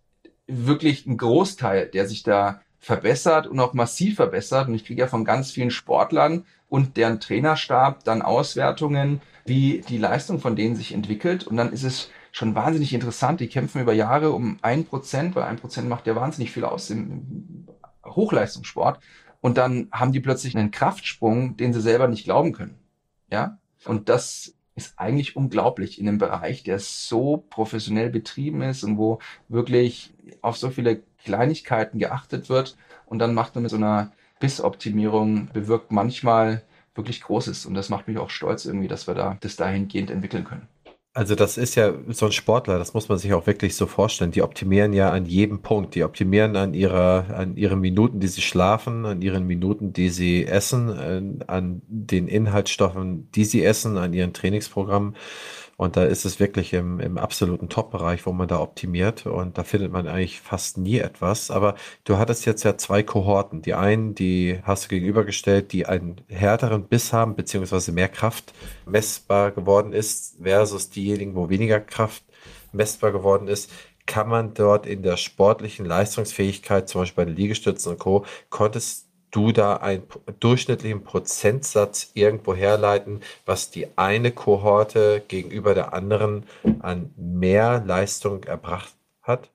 [0.48, 4.68] wirklich ein Großteil, der sich da verbessert und auch massiv verbessert.
[4.68, 9.98] Und ich kriege ja von ganz vielen Sportlern und deren Trainerstab dann Auswertungen, wie die
[9.98, 11.46] Leistung von denen sich entwickelt.
[11.46, 13.42] Und dann ist es schon wahnsinnig interessant.
[13.42, 16.90] Die kämpfen über Jahre um ein Prozent, weil ein Prozent macht ja wahnsinnig viel aus
[16.90, 17.68] im
[18.06, 19.02] Hochleistungssport.
[19.42, 22.80] Und dann haben die plötzlich einen Kraftsprung, den sie selber nicht glauben können.
[23.30, 23.58] Ja.
[23.84, 29.20] Und das ist eigentlich unglaublich in einem Bereich, der so professionell betrieben ist und wo
[29.50, 32.78] wirklich auf so viele Kleinigkeiten geachtet wird.
[33.06, 37.66] Und dann macht man mit so einer Bissoptimierung bewirkt manchmal wirklich Großes.
[37.66, 40.68] Und das macht mich auch stolz irgendwie, dass wir da das dahingehend entwickeln können.
[41.14, 44.32] Also das ist ja so ein Sportler, das muss man sich auch wirklich so vorstellen.
[44.32, 45.94] Die optimieren ja an jedem Punkt.
[45.94, 50.46] Die optimieren an ihrer, an ihren Minuten, die sie schlafen, an ihren Minuten, die sie
[50.46, 55.18] essen, an den Inhaltsstoffen, die sie essen, an ihren Trainingsprogrammen.
[55.82, 59.26] Und da ist es wirklich im, im absoluten Top-Bereich, wo man da optimiert.
[59.26, 61.50] Und da findet man eigentlich fast nie etwas.
[61.50, 63.64] Aber du hattest jetzt ja zwei Kohorten.
[63.64, 68.54] Die einen, die hast du gegenübergestellt, die einen härteren Biss haben, beziehungsweise mehr Kraft
[68.86, 72.24] messbar geworden ist, versus diejenigen, wo weniger Kraft
[72.72, 73.72] messbar geworden ist
[74.08, 79.08] kann man dort in der sportlichen Leistungsfähigkeit, zum Beispiel bei den Liegestützen und Co., konntest
[79.32, 80.04] du da einen
[80.40, 86.46] durchschnittlichen Prozentsatz irgendwo herleiten, was die eine Kohorte gegenüber der anderen
[86.80, 89.50] an mehr Leistung erbracht hat?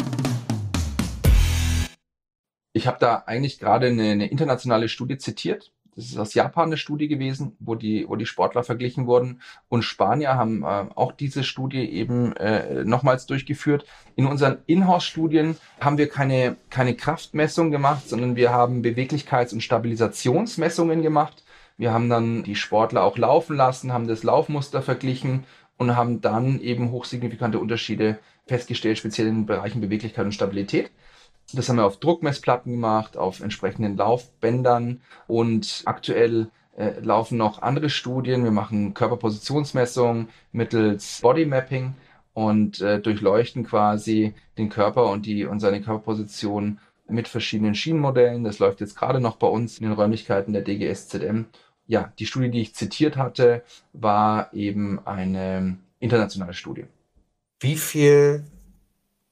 [2.72, 5.72] Ich habe da eigentlich gerade eine, eine internationale Studie zitiert.
[6.00, 9.42] Das ist aus Japan eine Studie gewesen, wo die, wo die Sportler verglichen wurden.
[9.68, 13.84] Und Spanier haben äh, auch diese Studie eben äh, nochmals durchgeführt.
[14.16, 21.02] In unseren Inhouse-Studien haben wir keine, keine Kraftmessung gemacht, sondern wir haben Beweglichkeits- und Stabilisationsmessungen
[21.02, 21.44] gemacht.
[21.76, 25.44] Wir haben dann die Sportler auch laufen lassen, haben das Laufmuster verglichen
[25.76, 30.90] und haben dann eben hochsignifikante Unterschiede festgestellt, speziell in den Bereichen Beweglichkeit und Stabilität.
[31.52, 37.90] Das haben wir auf Druckmessplatten gemacht, auf entsprechenden Laufbändern und aktuell äh, laufen noch andere
[37.90, 38.44] Studien.
[38.44, 41.94] Wir machen Körperpositionsmessungen mittels Bodymapping
[42.32, 46.78] und äh, durchleuchten quasi den Körper und die und seine Körperposition
[47.08, 48.44] mit verschiedenen Schienenmodellen.
[48.44, 51.46] Das läuft jetzt gerade noch bei uns in den Räumlichkeiten der DGSZM.
[51.86, 56.84] Ja, die Studie, die ich zitiert hatte, war eben eine internationale Studie.
[57.58, 58.44] Wie viel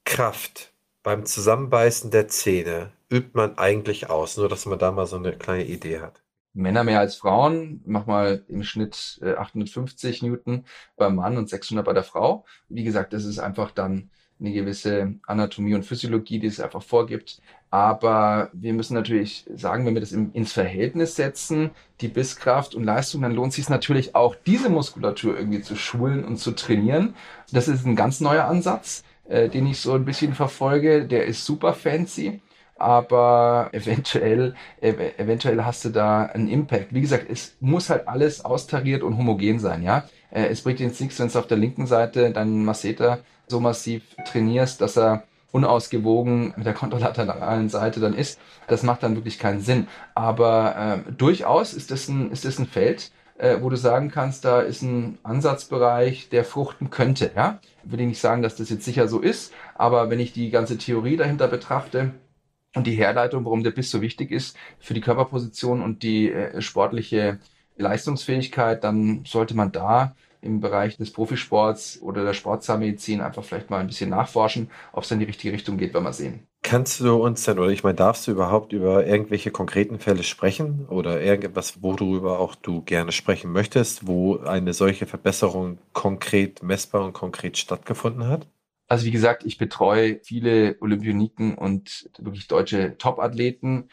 [0.04, 0.72] Kraft
[1.08, 4.36] beim Zusammenbeißen der Zähne übt man eigentlich aus?
[4.36, 6.22] Nur, dass man da mal so eine kleine Idee hat.
[6.52, 10.66] Männer mehr als Frauen, mach mal im Schnitt 850 äh, Newton
[10.98, 12.44] beim Mann und 600 bei der Frau.
[12.68, 17.40] Wie gesagt, das ist einfach dann eine gewisse Anatomie und Physiologie, die es einfach vorgibt.
[17.70, 21.70] Aber wir müssen natürlich sagen, wenn wir das ins Verhältnis setzen,
[22.02, 26.22] die Bisskraft und Leistung, dann lohnt es sich natürlich auch, diese Muskulatur irgendwie zu schulen
[26.22, 27.14] und zu trainieren.
[27.50, 31.44] Das ist ein ganz neuer Ansatz äh, den ich so ein bisschen verfolge, der ist
[31.44, 32.40] super fancy,
[32.76, 36.94] aber eventuell, ev eventuell hast du da einen Impact.
[36.94, 40.04] Wie gesagt, es muss halt alles austariert und homogen sein, ja.
[40.30, 44.02] Äh, es bringt jetzt nichts, wenn du auf der linken Seite deinen Masseter so massiv
[44.26, 48.38] trainierst, dass er unausgewogen mit der kontralateralen Seite dann ist.
[48.66, 49.88] Das macht dann wirklich keinen Sinn.
[50.14, 54.44] Aber äh, durchaus ist das ein, ist das ein Feld, äh, wo du sagen kannst,
[54.44, 57.30] da ist ein Ansatzbereich, der fruchten könnte.
[57.34, 57.60] Ja?
[57.84, 60.78] Will ich nicht sagen, dass das jetzt sicher so ist, aber wenn ich die ganze
[60.78, 62.12] Theorie dahinter betrachte,
[62.74, 66.60] und die Herleitung, warum der Biss so wichtig ist für die Körperposition und die äh,
[66.60, 67.38] sportliche
[67.76, 73.80] Leistungsfähigkeit, dann sollte man da im Bereich des Profisports oder der Sportzahnmedizin einfach vielleicht mal
[73.80, 76.47] ein bisschen nachforschen, ob es in die richtige Richtung geht, werden wir sehen.
[76.62, 80.86] Kannst du uns denn, oder ich meine, darfst du überhaupt über irgendwelche konkreten Fälle sprechen
[80.88, 87.12] oder irgendetwas, worüber auch du gerne sprechen möchtest, wo eine solche Verbesserung konkret messbar und
[87.12, 88.46] konkret stattgefunden hat?
[88.88, 93.88] Also wie gesagt, ich betreue viele Olympioniken und wirklich deutsche Top-Athleten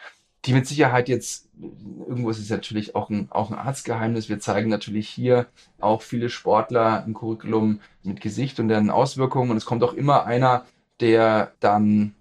[0.45, 4.29] die mit Sicherheit jetzt, irgendwo ist es natürlich auch ein, auch ein Arztgeheimnis.
[4.29, 5.47] Wir zeigen natürlich hier
[5.79, 9.49] auch viele Sportler im Curriculum mit Gesicht und deren Auswirkungen.
[9.49, 10.65] Und es kommt auch immer einer,
[10.99, 12.14] der dann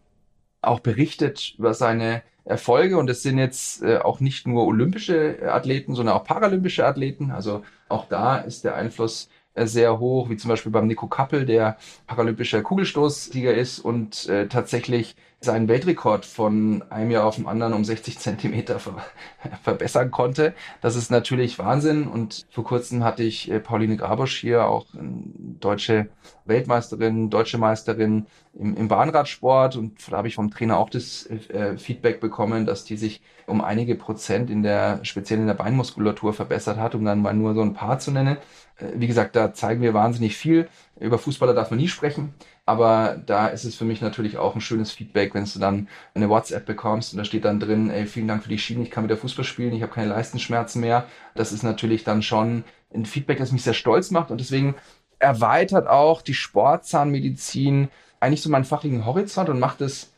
[0.67, 2.99] auch berichtet über seine Erfolge.
[2.99, 7.31] Und es sind jetzt äh, auch nicht nur olympische Athleten, sondern auch paralympische Athleten.
[7.31, 11.47] Also auch da ist der Einfluss äh, sehr hoch, wie zum Beispiel beim Nico Kappel,
[11.47, 17.75] der paralympischer Kugelstoßsieger ist und äh, tatsächlich seinen Weltrekord von einem Jahr auf dem anderen
[17.75, 18.97] um 60 Zentimeter ver
[19.63, 20.55] verbessern konnte.
[20.81, 22.09] Das ist natürlich Wahnsinn.
[22.09, 26.09] Und vor kurzem hatte ich äh, Pauline Grabosch hier, auch deutsche
[26.45, 29.77] Weltmeisterin, deutsche Meisterin im, im Bahnradsport.
[29.77, 33.61] Und da habe ich vom Trainer auch das äh, Feedback bekommen, dass die sich um
[33.61, 37.63] einige Prozent in der, speziell in der Beinmuskulatur verbessert hat, um dann mal nur so
[37.63, 38.37] ein paar zu nennen.
[38.77, 40.69] Äh, wie gesagt, da zeigen wir wahnsinnig viel.
[40.99, 42.35] Über Fußballer darf man nie sprechen,
[42.67, 46.29] aber da ist es für mich natürlich auch ein schönes Feedback, wenn du dann eine
[46.29, 49.05] WhatsApp bekommst und da steht dann drin, ey, vielen Dank für die Schiene, ich kann
[49.05, 51.07] wieder Fußball spielen, ich habe keine Leistenschmerzen mehr.
[51.35, 52.65] Das ist natürlich dann schon
[52.95, 54.77] ein Feedback, das mich sehr stolz macht und deswegen
[55.25, 57.89] erweitert auch die Sportzahnmedizin
[58.21, 60.13] eigentlich so meinen fachlichen Horizont und macht es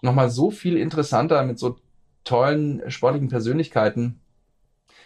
[0.00, 1.76] nochmal so viel interessanter mit so
[2.22, 4.20] tollen sportlichen Persönlichkeiten,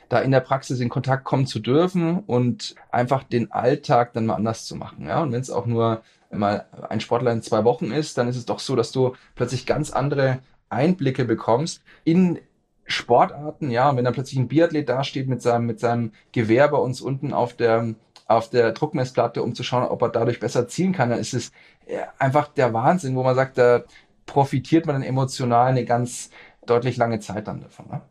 [0.08, 4.34] da in der Praxis in Kontakt kommen zu dürfen und einfach den Alltag dann mal
[4.34, 5.06] anders zu machen.
[5.06, 5.22] Ja?
[5.22, 8.44] Und wenn es auch nur mal ein Sportler in zwei Wochen ist, dann ist es
[8.44, 12.38] doch so, dass du plötzlich ganz andere Einblicke bekommst in
[12.90, 16.78] Sportarten, ja, und wenn dann plötzlich ein Biathlet dasteht mit seinem, mit seinem Gewehr bei
[16.78, 17.94] uns unten auf der,
[18.28, 21.50] auf der Druckmessplatte, um zu schauen, ob er dadurch besser zielen kann, dann ist es
[21.86, 23.82] äh, einfach der Wahnsinn, wo man sagt, da
[24.26, 26.30] profitiert man dann emotional eine ganz
[26.66, 27.88] deutlich lange Zeit dann davon.
[27.88, 28.02] Ne?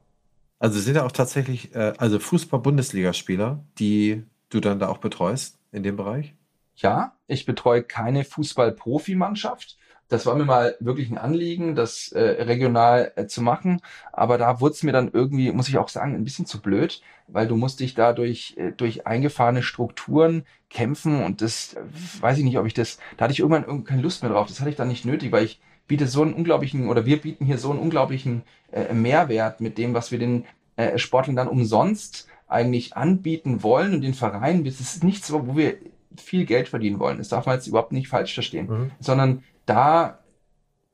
[0.60, 5.84] Also sind ja auch tatsächlich, äh, also Fußball-Bundesligaspieler, die du dann da auch betreust in
[5.84, 6.34] dem Bereich?
[6.76, 9.78] Ja, ich betreue keine Fußball-Profimannschaft.
[10.10, 13.82] Das war mir mal wirklich ein Anliegen, das äh, regional äh, zu machen.
[14.14, 17.02] Aber da wurde es mir dann irgendwie, muss ich auch sagen, ein bisschen zu blöd,
[17.28, 21.82] weil du musst dich da durch, äh, durch eingefahrene Strukturen kämpfen und das äh,
[22.22, 24.48] weiß ich nicht, ob ich das, da hatte ich irgendwann keine Lust mehr drauf.
[24.48, 27.46] Das hatte ich dann nicht nötig, weil ich biete so einen unglaublichen, oder wir bieten
[27.46, 30.46] hier so einen unglaublichen äh, Mehrwert mit dem, was wir den
[30.76, 34.64] äh, Sportlern dann umsonst eigentlich anbieten wollen und den Vereinen.
[34.64, 35.76] Das ist nichts, wo wir
[36.16, 37.18] viel Geld verdienen wollen.
[37.18, 38.92] Das darf man jetzt überhaupt nicht falsch verstehen, mhm.
[39.00, 40.20] sondern da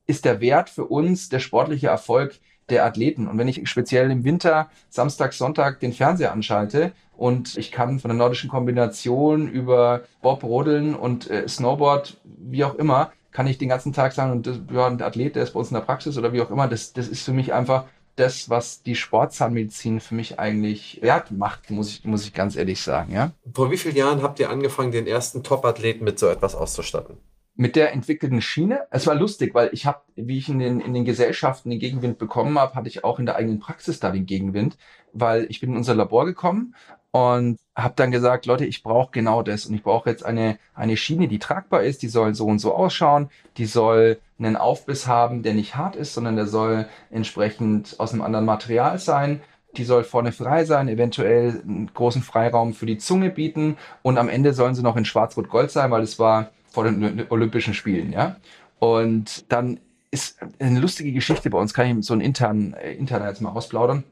[0.06, 3.28] ist der Wert für uns, der sportliche Erfolg, der Athleten.
[3.28, 8.10] Und wenn ich speziell im Winter Samstag, Sonntag den Fernseher anschalte und ich kann von
[8.10, 13.70] der nordischen Kombination über Bob, Rodeln und äh, Snowboard, wie auch immer, kann ich den
[13.70, 16.18] ganzen Tag sagen, und das, ja, ein Athlet, der ist bei uns in der Praxis
[16.18, 20.14] oder wie auch immer, das, das ist für mich einfach das, was die Sportzahnmedizin für
[20.14, 23.32] mich eigentlich wert macht, muss ich, muss ich ganz ehrlich sagen, ja.
[23.54, 27.18] Vor wie vielen Jahren habt ihr angefangen, den ersten Top-Athleten mit so etwas auszustatten?
[27.56, 28.88] Mit der entwickelten Schiene.
[28.90, 32.18] Es war lustig, weil ich habe, wie ich in den, in den Gesellschaften den Gegenwind
[32.18, 34.78] bekommen habe, hatte ich auch in der eigenen Praxis da den Gegenwind,
[35.14, 36.74] weil ich bin in unser Labor gekommen
[37.12, 40.98] und habe dann gesagt, Leute, ich brauche genau das und ich brauche jetzt eine, eine
[40.98, 45.44] Schiene, die tragbar ist, die soll so und so ausschauen, die soll einen Aufbiss haben,
[45.44, 49.42] der nicht hart ist, sondern der soll entsprechend aus einem anderen Material sein.
[49.78, 54.30] Die soll vorne frei sein, eventuell einen großen Freiraum für die Zunge bieten und am
[54.30, 58.38] Ende sollen sie noch in Schwarz-Rot-Gold sein, weil es war vor den Olympischen Spielen, ja.
[58.80, 63.28] Und dann ist eine lustige Geschichte bei uns, kann ich so einen internen, äh, interner
[63.28, 64.04] jetzt mal ausplaudern.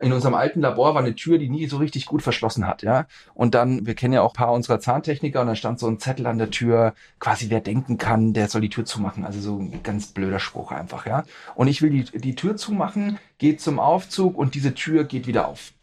[0.00, 3.06] In unserem alten Labor war eine Tür, die nie so richtig gut verschlossen hat, ja.
[3.34, 6.00] Und dann, wir kennen ja auch ein paar unserer Zahntechniker und da stand so ein
[6.00, 9.24] Zettel an der Tür, quasi wer denken kann, der soll die Tür zumachen.
[9.26, 11.24] Also so ein ganz blöder Spruch einfach, ja.
[11.54, 15.48] Und ich will die, die Tür zumachen, geht zum Aufzug und diese Tür geht wieder
[15.48, 15.74] auf.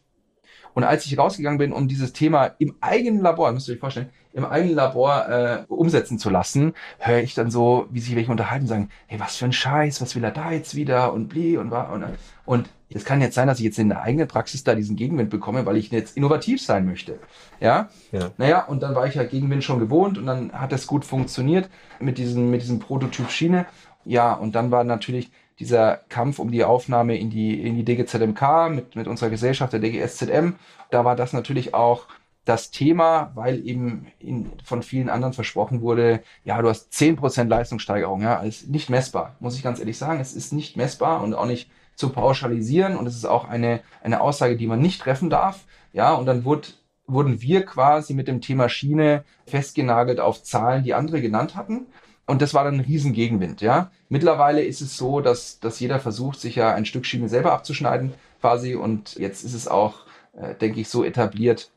[0.74, 4.10] Und als ich rausgegangen bin, um dieses Thema im eigenen Labor, müsst ihr euch vorstellen,
[4.34, 8.68] im eigenen Labor äh, umsetzen zu lassen, höre ich dann so, wie sich welche unterhalten,
[8.68, 11.72] sagen, hey, was für ein Scheiß, was will er da jetzt wieder und blie und
[11.72, 12.06] war und
[12.46, 15.30] und es kann jetzt sein, dass ich jetzt in der eigenen Praxis da diesen Gegenwind
[15.30, 17.20] bekomme, weil ich jetzt innovativ sein möchte.
[17.60, 17.90] Ja?
[18.12, 18.32] ja.
[18.38, 21.70] Naja, und dann war ich ja Gegenwind schon gewohnt und dann hat es gut funktioniert
[22.00, 23.66] mit diesem, mit diesem Prototyp Schiene.
[24.04, 28.70] Ja, und dann war natürlich dieser Kampf um die Aufnahme in die, in die DGZMK
[28.70, 30.56] mit, mit unserer Gesellschaft, der DGSZM.
[30.90, 32.08] Da war das natürlich auch
[32.46, 37.50] das Thema, weil eben in, von vielen anderen versprochen wurde, ja, du hast zehn Prozent
[37.50, 40.20] Leistungssteigerung, ja, alles nicht messbar, muss ich ganz ehrlich sagen.
[40.20, 44.22] Es ist nicht messbar und auch nicht zu pauschalisieren und es ist auch eine, eine
[44.22, 46.70] Aussage, die man nicht treffen darf, ja, und dann wurde,
[47.06, 51.88] wurden wir quasi mit dem Thema Schiene festgenagelt auf Zahlen, die andere genannt hatten.
[52.28, 53.92] Und das war dann ein Riesengegenwind, ja.
[54.08, 58.14] Mittlerweile ist es so, dass, dass jeder versucht, sich ja ein Stück Schiene selber abzuschneiden,
[58.40, 58.76] quasi.
[58.76, 61.72] Und jetzt ist es auch, äh, denke ich, so etabliert,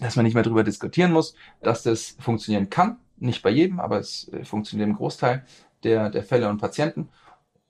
[0.00, 2.98] dass man nicht mehr darüber diskutieren muss, dass das funktionieren kann.
[3.18, 5.44] Nicht bei jedem, aber es äh, funktioniert im Großteil
[5.84, 7.08] der, der Fälle und Patienten.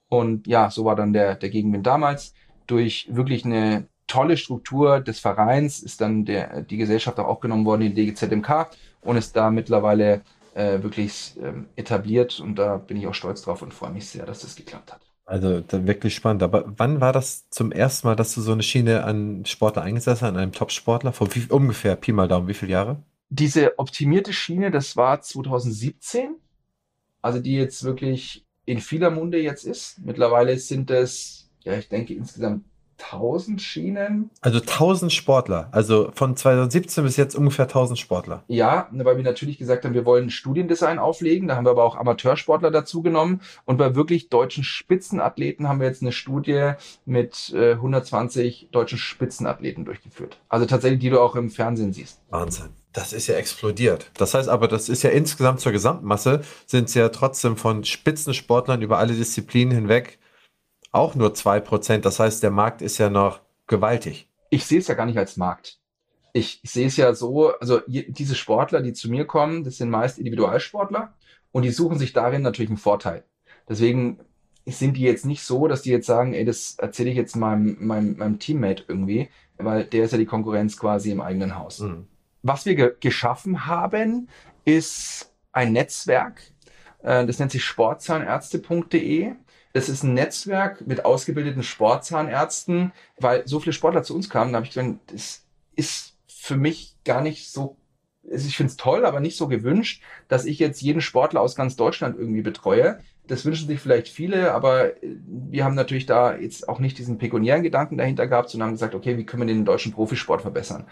[0.09, 2.33] Und ja, so war dann der, der Gegenwind damals.
[2.65, 7.83] Durch wirklich eine tolle Struktur des Vereins ist dann der, die Gesellschaft auch aufgenommen worden
[7.83, 8.69] in DGZMK
[9.01, 10.21] und ist da mittlerweile
[10.53, 12.39] äh, wirklich ähm, etabliert.
[12.39, 15.06] Und da bin ich auch stolz drauf und freue mich sehr, dass das geklappt hat.
[15.27, 16.41] Also wirklich spannend.
[16.41, 20.21] Aber wann war das zum ersten Mal, dass du so eine Schiene an Sportler eingesetzt
[20.21, 21.11] hast, an einem Top-Sportler?
[21.11, 23.03] Vor wie, ungefähr, Pi mal Daumen, wie viele Jahre?
[23.29, 26.37] Diese optimierte Schiene, das war 2017.
[27.21, 29.99] Also die jetzt wirklich in vieler Munde jetzt ist.
[29.99, 32.63] Mittlerweile sind es, ja, ich denke insgesamt
[32.99, 34.29] 1000 Schienen.
[34.41, 35.69] Also 1000 Sportler.
[35.71, 38.43] Also von 2017 bis jetzt ungefähr 1000 Sportler.
[38.47, 41.47] Ja, weil wir natürlich gesagt haben, wir wollen Studiendesign auflegen.
[41.47, 43.41] Da haben wir aber auch Amateursportler dazu genommen.
[43.65, 46.73] Und bei wirklich deutschen Spitzenathleten haben wir jetzt eine Studie
[47.05, 50.39] mit äh, 120 deutschen Spitzenathleten durchgeführt.
[50.49, 52.19] Also tatsächlich, die du auch im Fernsehen siehst.
[52.29, 52.69] Wahnsinn.
[52.93, 54.09] Das ist ja explodiert.
[54.15, 58.81] Das heißt aber, das ist ja insgesamt zur Gesamtmasse, sind es ja trotzdem von Spitzensportlern
[58.81, 60.17] über alle Disziplinen hinweg
[60.91, 61.99] auch nur 2%.
[61.99, 64.29] Das heißt, der Markt ist ja noch gewaltig.
[64.49, 65.79] Ich sehe es ja gar nicht als Markt.
[66.33, 69.89] Ich, ich sehe es ja so, also diese Sportler, die zu mir kommen, das sind
[69.89, 71.13] meist Individualsportler
[71.51, 73.23] und die suchen sich darin natürlich einen Vorteil.
[73.67, 74.19] Deswegen
[74.65, 77.77] sind die jetzt nicht so, dass die jetzt sagen, ey, das erzähle ich jetzt meinem,
[77.79, 81.79] meinem, meinem Teammate irgendwie, weil der ist ja die Konkurrenz quasi im eigenen Haus.
[81.79, 82.07] Mhm.
[82.43, 84.29] Was wir ge geschaffen haben,
[84.65, 86.41] ist ein Netzwerk,
[87.01, 89.33] äh, das nennt sich sportzahnärzte.de.
[89.73, 94.57] Das ist ein Netzwerk mit ausgebildeten Sportzahnärzten, weil so viele Sportler zu uns kamen, da
[94.57, 95.43] habe ich gesagt, das
[95.75, 97.77] ist für mich gar nicht so,
[98.23, 101.75] ich finde es toll, aber nicht so gewünscht, dass ich jetzt jeden Sportler aus ganz
[101.75, 102.99] Deutschland irgendwie betreue.
[103.27, 107.63] Das wünschen sich vielleicht viele, aber wir haben natürlich da jetzt auch nicht diesen pekuniären
[107.63, 110.83] Gedanken dahinter gehabt, sondern haben gesagt, okay, wie können wir den deutschen Profisport verbessern?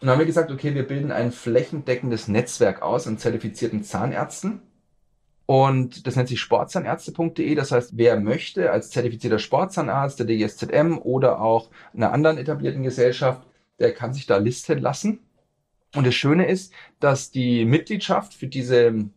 [0.00, 4.62] Und dann haben wir gesagt, okay, wir bilden ein flächendeckendes Netzwerk aus an zertifizierten Zahnärzten
[5.46, 7.54] und das nennt sich sportzahnärzte.de.
[7.54, 13.42] Das heißt, wer möchte als zertifizierter Sportzahnarzt der DGSZM oder auch einer anderen etablierten Gesellschaft,
[13.78, 15.20] der kann sich da listen lassen.
[15.94, 19.10] Und das Schöne ist, dass die Mitgliedschaft für diese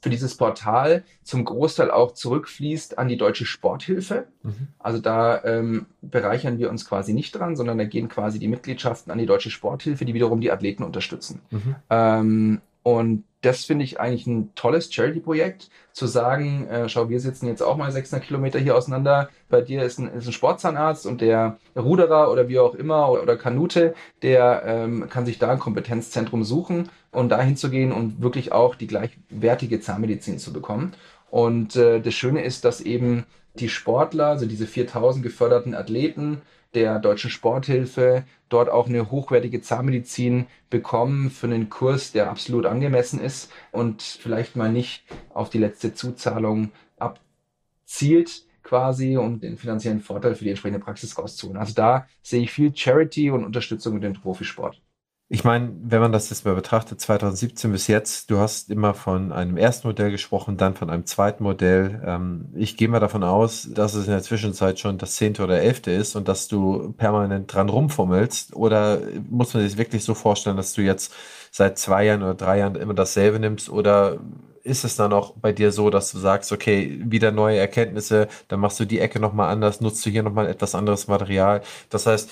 [0.00, 4.28] für dieses Portal zum Großteil auch zurückfließt an die deutsche Sporthilfe.
[4.42, 4.68] Mhm.
[4.78, 9.10] Also da ähm, bereichern wir uns quasi nicht dran, sondern da gehen quasi die Mitgliedschaften
[9.10, 11.40] an die deutsche Sporthilfe, die wiederum die Athleten unterstützen.
[11.50, 11.76] Mhm.
[11.90, 17.46] Ähm, Und das finde ich eigentlich ein tolles Charity-Projekt, zu sagen, äh, schau, wir sitzen
[17.46, 21.20] jetzt auch mal 600 Kilometer hier auseinander, bei dir ist ein, ist ein Sportzahnarzt und
[21.20, 25.58] der Ruderer oder wie auch immer oder, oder Kanute, der ähm, kann sich da ein
[25.58, 30.94] Kompetenzzentrum suchen und da hinzugehen und wirklich auch die gleichwertige Zahnmedizin zu bekommen.
[31.30, 36.40] Und äh, das Schöne ist, dass eben die Sportler, also diese 4000 geförderten Athleten,
[36.74, 43.20] der Deutschen Sporthilfe dort auch eine hochwertige Zahnmedizin bekommen für einen Kurs, der absolut angemessen
[43.20, 50.34] ist und vielleicht mal nicht auf die letzte Zuzahlung abzielt quasi, um den finanziellen Vorteil
[50.34, 51.58] für die entsprechende Praxis rauszuholen.
[51.58, 54.82] Also da sehe ich viel Charity und Unterstützung mit dem Profisport.
[55.30, 59.30] Ich meine, wenn man das jetzt mal betrachtet, 2017 bis jetzt, du hast immer von
[59.30, 62.02] einem ersten Modell gesprochen, dann von einem zweiten Modell.
[62.06, 65.60] Ähm, ich gehe mal davon aus, dass es in der Zwischenzeit schon das zehnte oder
[65.60, 68.56] elfte ist und dass du permanent dran rumfummelst.
[68.56, 71.12] Oder muss man sich wirklich so vorstellen, dass du jetzt
[71.50, 73.68] seit zwei Jahren oder drei Jahren immer dasselbe nimmst?
[73.68, 74.20] Oder
[74.64, 78.60] ist es dann auch bei dir so, dass du sagst, okay, wieder neue Erkenntnisse, dann
[78.60, 81.62] machst du die Ecke nochmal anders, nutzt du hier nochmal etwas anderes Material?
[81.90, 82.30] Das heißt,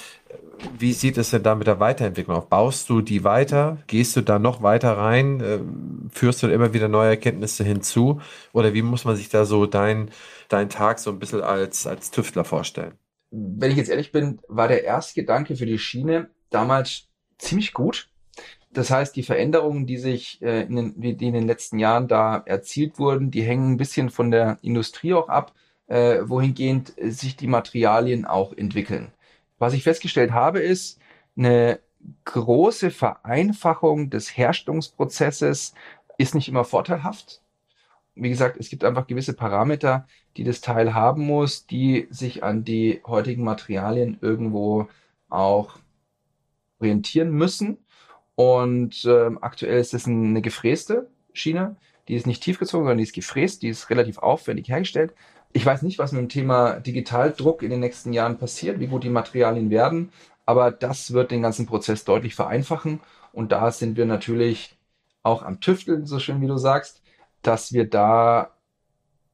[0.78, 2.48] wie sieht es denn da mit der Weiterentwicklung auf?
[2.48, 3.78] Baust du die weiter?
[3.86, 5.42] Gehst du da noch weiter rein?
[5.44, 8.20] Ähm, führst du immer wieder neue Erkenntnisse hinzu?
[8.52, 10.10] Oder wie muss man sich da so dein,
[10.48, 12.94] dein Tag so ein bisschen als, als Tüftler vorstellen?
[13.30, 17.08] Wenn ich jetzt ehrlich bin, war der erste Gedanke für die Schiene damals
[17.38, 18.08] ziemlich gut.
[18.76, 22.42] Das heißt, die Veränderungen, die sich äh, in, den, die in den letzten Jahren da
[22.44, 25.54] erzielt wurden, die hängen ein bisschen von der Industrie auch ab,
[25.86, 29.12] äh, wohingehend sich die Materialien auch entwickeln.
[29.58, 31.00] Was ich festgestellt habe, ist
[31.38, 31.80] eine
[32.26, 35.72] große Vereinfachung des Herstellungsprozesses
[36.18, 37.40] ist nicht immer vorteilhaft.
[38.14, 40.06] Wie gesagt, es gibt einfach gewisse Parameter,
[40.36, 44.88] die das Teil haben muss, die sich an die heutigen Materialien irgendwo
[45.30, 45.78] auch
[46.78, 47.78] orientieren müssen.
[48.36, 51.76] Und äh, aktuell ist es eine gefräste Schiene.
[52.06, 55.14] Die ist nicht tiefgezogen, sondern die ist gefräst, die ist relativ aufwendig hergestellt.
[55.52, 59.04] Ich weiß nicht, was mit dem Thema Digitaldruck in den nächsten Jahren passiert, wie gut
[59.04, 60.10] die Materialien werden,
[60.44, 63.00] aber das wird den ganzen Prozess deutlich vereinfachen.
[63.32, 64.76] Und da sind wir natürlich
[65.22, 67.02] auch am Tüfteln, so schön wie du sagst,
[67.42, 68.52] dass wir da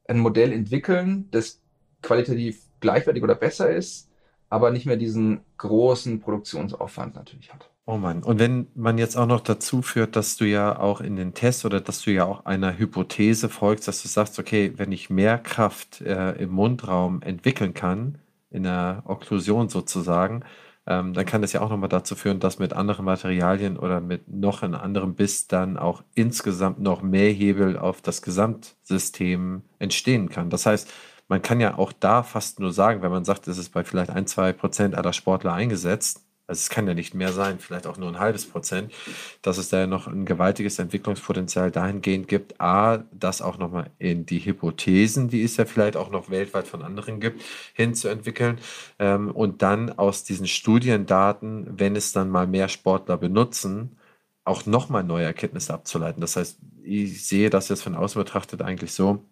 [0.07, 1.61] ein Modell entwickeln, das
[2.03, 4.09] qualitativ gleichwertig oder besser ist,
[4.49, 7.72] aber nicht mehr diesen großen Produktionsaufwand natürlich hat.
[7.85, 8.23] Oh Mann.
[8.23, 11.65] Und wenn man jetzt auch noch dazu führt, dass du ja auch in den Tests
[11.65, 15.37] oder dass du ja auch einer Hypothese folgst, dass du sagst, okay, wenn ich mehr
[15.39, 18.19] Kraft äh, im Mundraum entwickeln kann,
[18.51, 20.45] in der Okklusion sozusagen,
[20.87, 24.29] ähm, dann kann das ja auch nochmal dazu führen, dass mit anderen Materialien oder mit
[24.29, 30.51] noch einem anderen Biss dann auch insgesamt noch mehr Hebel auf das Gesamtsystem entstehen kann.
[30.51, 30.89] Das heißt,
[31.29, 34.11] man kann ja auch da fast nur sagen, wenn man sagt, es ist bei vielleicht
[34.11, 37.97] ein, zwei Prozent aller Sportler eingesetzt, also es kann ja nicht mehr sein, vielleicht auch
[37.97, 38.93] nur ein halbes Prozent,
[39.43, 44.27] dass es da ja noch ein gewaltiges Entwicklungspotenzial dahingehend gibt, a, das auch nochmal in
[44.27, 47.43] die Hypothesen, die es ja vielleicht auch noch weltweit von anderen gibt,
[47.75, 48.59] hinzuentwickeln
[48.99, 53.97] ähm, und dann aus diesen Studiendaten, wenn es dann mal mehr Sportler benutzen,
[54.45, 56.21] auch nochmal neue Erkenntnisse abzuleiten.
[56.21, 59.25] Das heißt, ich sehe das jetzt von außen betrachtet eigentlich so,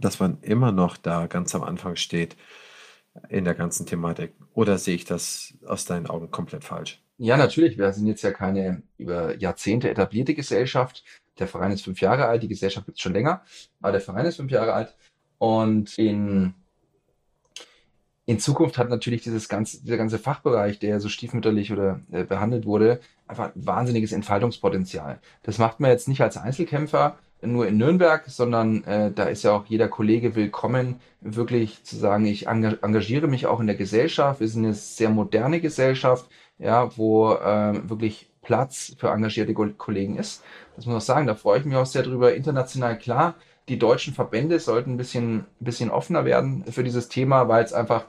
[0.00, 2.36] dass man immer noch da ganz am Anfang steht
[3.28, 4.32] in der ganzen Thematik.
[4.54, 7.02] Oder sehe ich das aus deinen Augen komplett falsch?
[7.18, 7.76] Ja, natürlich.
[7.76, 11.04] Wir sind jetzt ja keine über Jahrzehnte etablierte Gesellschaft.
[11.38, 13.42] Der Verein ist fünf Jahre alt, die Gesellschaft gibt es schon länger,
[13.80, 14.94] aber der Verein ist fünf Jahre alt.
[15.38, 16.54] Und in,
[18.26, 22.66] in Zukunft hat natürlich dieses ganze, dieser ganze Fachbereich, der so stiefmütterlich oder äh, behandelt
[22.66, 25.20] wurde, einfach ein wahnsinniges Entfaltungspotenzial.
[25.42, 29.52] Das macht man jetzt nicht als Einzelkämpfer, nur in Nürnberg, sondern äh, da ist ja
[29.52, 34.40] auch jeder Kollege willkommen, wirklich zu sagen, ich engagiere mich auch in der Gesellschaft.
[34.40, 36.28] Wir sind eine sehr moderne Gesellschaft,
[36.58, 40.42] ja, wo äh, wirklich Platz für engagierte Kollegen ist.
[40.76, 42.34] Das muss ich sagen, da freue ich mich auch sehr drüber.
[42.34, 43.34] International klar,
[43.68, 47.72] die deutschen Verbände sollten ein bisschen, ein bisschen offener werden für dieses Thema, weil es
[47.72, 48.06] einfach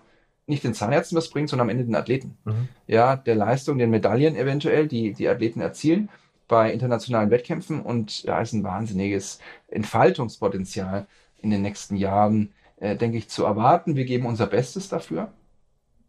[0.47, 2.37] nicht den Zahnärzten was bringt, sondern am Ende den Athleten.
[2.45, 2.69] Mhm.
[2.87, 6.09] Ja, der Leistung, den Medaillen eventuell, die die Athleten erzielen
[6.49, 9.39] bei internationalen Wettkämpfen und da ist ein wahnsinniges
[9.69, 13.95] Entfaltungspotenzial in den nächsten Jahren, äh, denke ich, zu erwarten.
[13.95, 15.31] Wir geben unser Bestes dafür,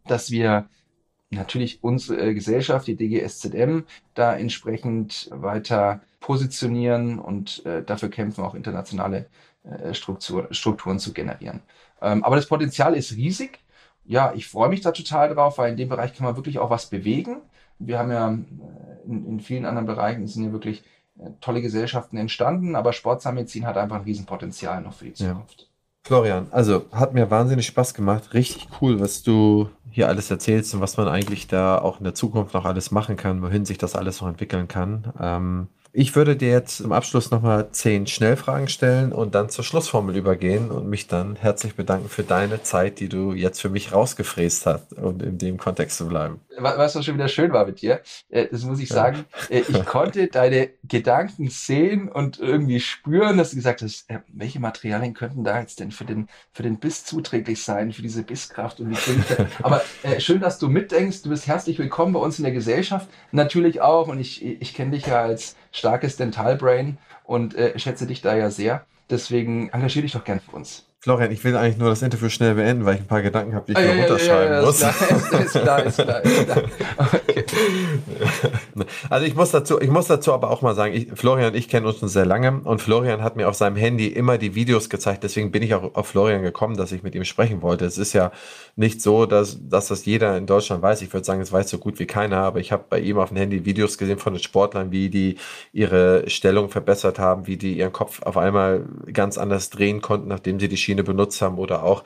[0.05, 0.67] dass wir
[1.29, 3.83] natürlich unsere Gesellschaft, die DGSZM,
[4.15, 9.27] da entsprechend weiter positionieren und äh, dafür kämpfen, auch internationale
[9.63, 11.61] äh, Struktur, Strukturen zu generieren.
[12.01, 13.59] Ähm, aber das Potenzial ist riesig.
[14.05, 16.71] Ja, ich freue mich da total drauf, weil in dem Bereich kann man wirklich auch
[16.71, 17.37] was bewegen.
[17.85, 20.83] Wir haben ja äh, in, in vielen anderen Bereichen sind ja wirklich
[21.19, 25.61] äh, tolle Gesellschaften entstanden, aber Sportzahnmedizin hat einfach ein Riesenpotenzial noch für die Zukunft.
[25.61, 25.65] Ja.
[26.03, 28.33] Florian, also hat mir wahnsinnig Spaß gemacht.
[28.33, 32.15] Richtig cool, was du hier alles erzählst und was man eigentlich da auch in der
[32.15, 35.13] Zukunft noch alles machen kann, wohin sich das alles noch entwickeln kann.
[35.19, 40.15] Ähm, Ich würde dir jetzt zum Abschluss nochmal zehn Schnellfragen stellen und dann zur Schlussformel
[40.15, 44.65] übergehen und mich dann herzlich bedanken für deine Zeit, die du jetzt für mich rausgefräst
[44.65, 46.39] hast und in dem Kontext zu bleiben.
[46.57, 49.85] Was auch schon wieder schön war mit dir, äh, das muss ich sagen, äh, ich
[49.85, 55.43] konnte deine Gedanken sehen und irgendwie spüren, dass du gesagt hast, äh, welche Materialien könnten
[55.43, 58.95] da jetzt denn für den, für den Biss zuträglich sein, für diese Bisskraft und die
[58.95, 59.47] Fähigkeit.
[59.61, 59.81] Aber
[60.19, 64.07] schön, dass du mitdenkst, du bist herzlich willkommen bei uns in der Gesellschaft, natürlich auch
[64.07, 68.49] und ich, ich kenne dich ja als starkes Dentalbrain und äh, schätze dich da ja
[68.49, 68.85] sehr.
[69.09, 70.85] Deswegen engagiere dich doch gern für uns.
[70.99, 73.65] Florian, ich will eigentlich nur das Interview schnell beenden, weil ich ein paar Gedanken habe,
[73.65, 74.81] die ich ah, ja, unterschreiben ja, ja, muss.
[74.81, 76.61] Ist klar, ist klar, ist klar.
[76.97, 77.45] Okay.
[79.09, 81.67] Also ich muss dazu, ich muss dazu aber auch mal sagen, ich, Florian und ich
[81.67, 84.89] kennen uns schon sehr lange und Florian hat mir auf seinem Handy immer die Videos
[84.89, 85.23] gezeigt.
[85.23, 87.85] Deswegen bin ich auch auf Florian gekommen, dass ich mit ihm sprechen wollte.
[87.85, 88.31] Es ist ja
[88.75, 91.01] nicht so, dass, dass das jeder in Deutschland weiß.
[91.01, 93.29] Ich würde sagen, es weiß so gut wie keiner, aber ich habe bei ihm auf
[93.29, 95.37] dem Handy Videos gesehen von den Sportlern, wie die
[95.73, 100.59] ihre Stellung verbessert haben, wie die ihren Kopf auf einmal ganz anders drehen konnten, nachdem
[100.59, 102.03] sie die Schiene benutzt haben oder auch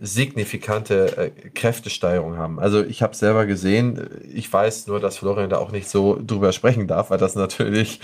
[0.00, 2.58] signifikante äh, Kräftesteigerung haben.
[2.58, 6.52] Also ich habe selber gesehen, ich weiß nur, dass Florian da auch nicht so drüber
[6.52, 8.00] sprechen darf, weil das natürlich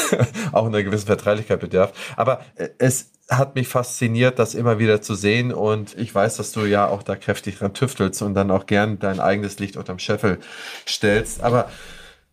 [0.52, 1.92] auch einer gewissen Verträglichkeit bedarf.
[2.16, 6.52] Aber äh, es hat mich fasziniert, das immer wieder zu sehen und ich weiß, dass
[6.52, 9.98] du ja auch da kräftig dran tüftelst und dann auch gern dein eigenes Licht unterm
[9.98, 10.38] Scheffel
[10.86, 11.42] stellst.
[11.42, 11.70] Aber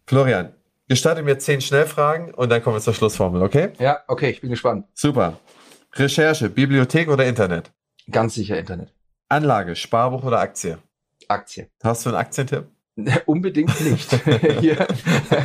[0.08, 0.54] Florian,
[0.88, 3.70] gestatte mir zehn Schnellfragen und dann kommen wir zur Schlussformel, okay?
[3.78, 4.86] Ja, okay, ich bin gespannt.
[4.94, 5.38] Super.
[5.94, 7.72] Recherche, Bibliothek oder Internet?
[8.10, 8.95] Ganz sicher Internet.
[9.30, 10.78] Anlage, Sparbuch oder Aktie?
[11.28, 11.70] Aktie.
[11.84, 12.68] Hast du einen Aktientipp?
[13.26, 14.12] Unbedingt nicht.
[14.60, 14.88] Hier.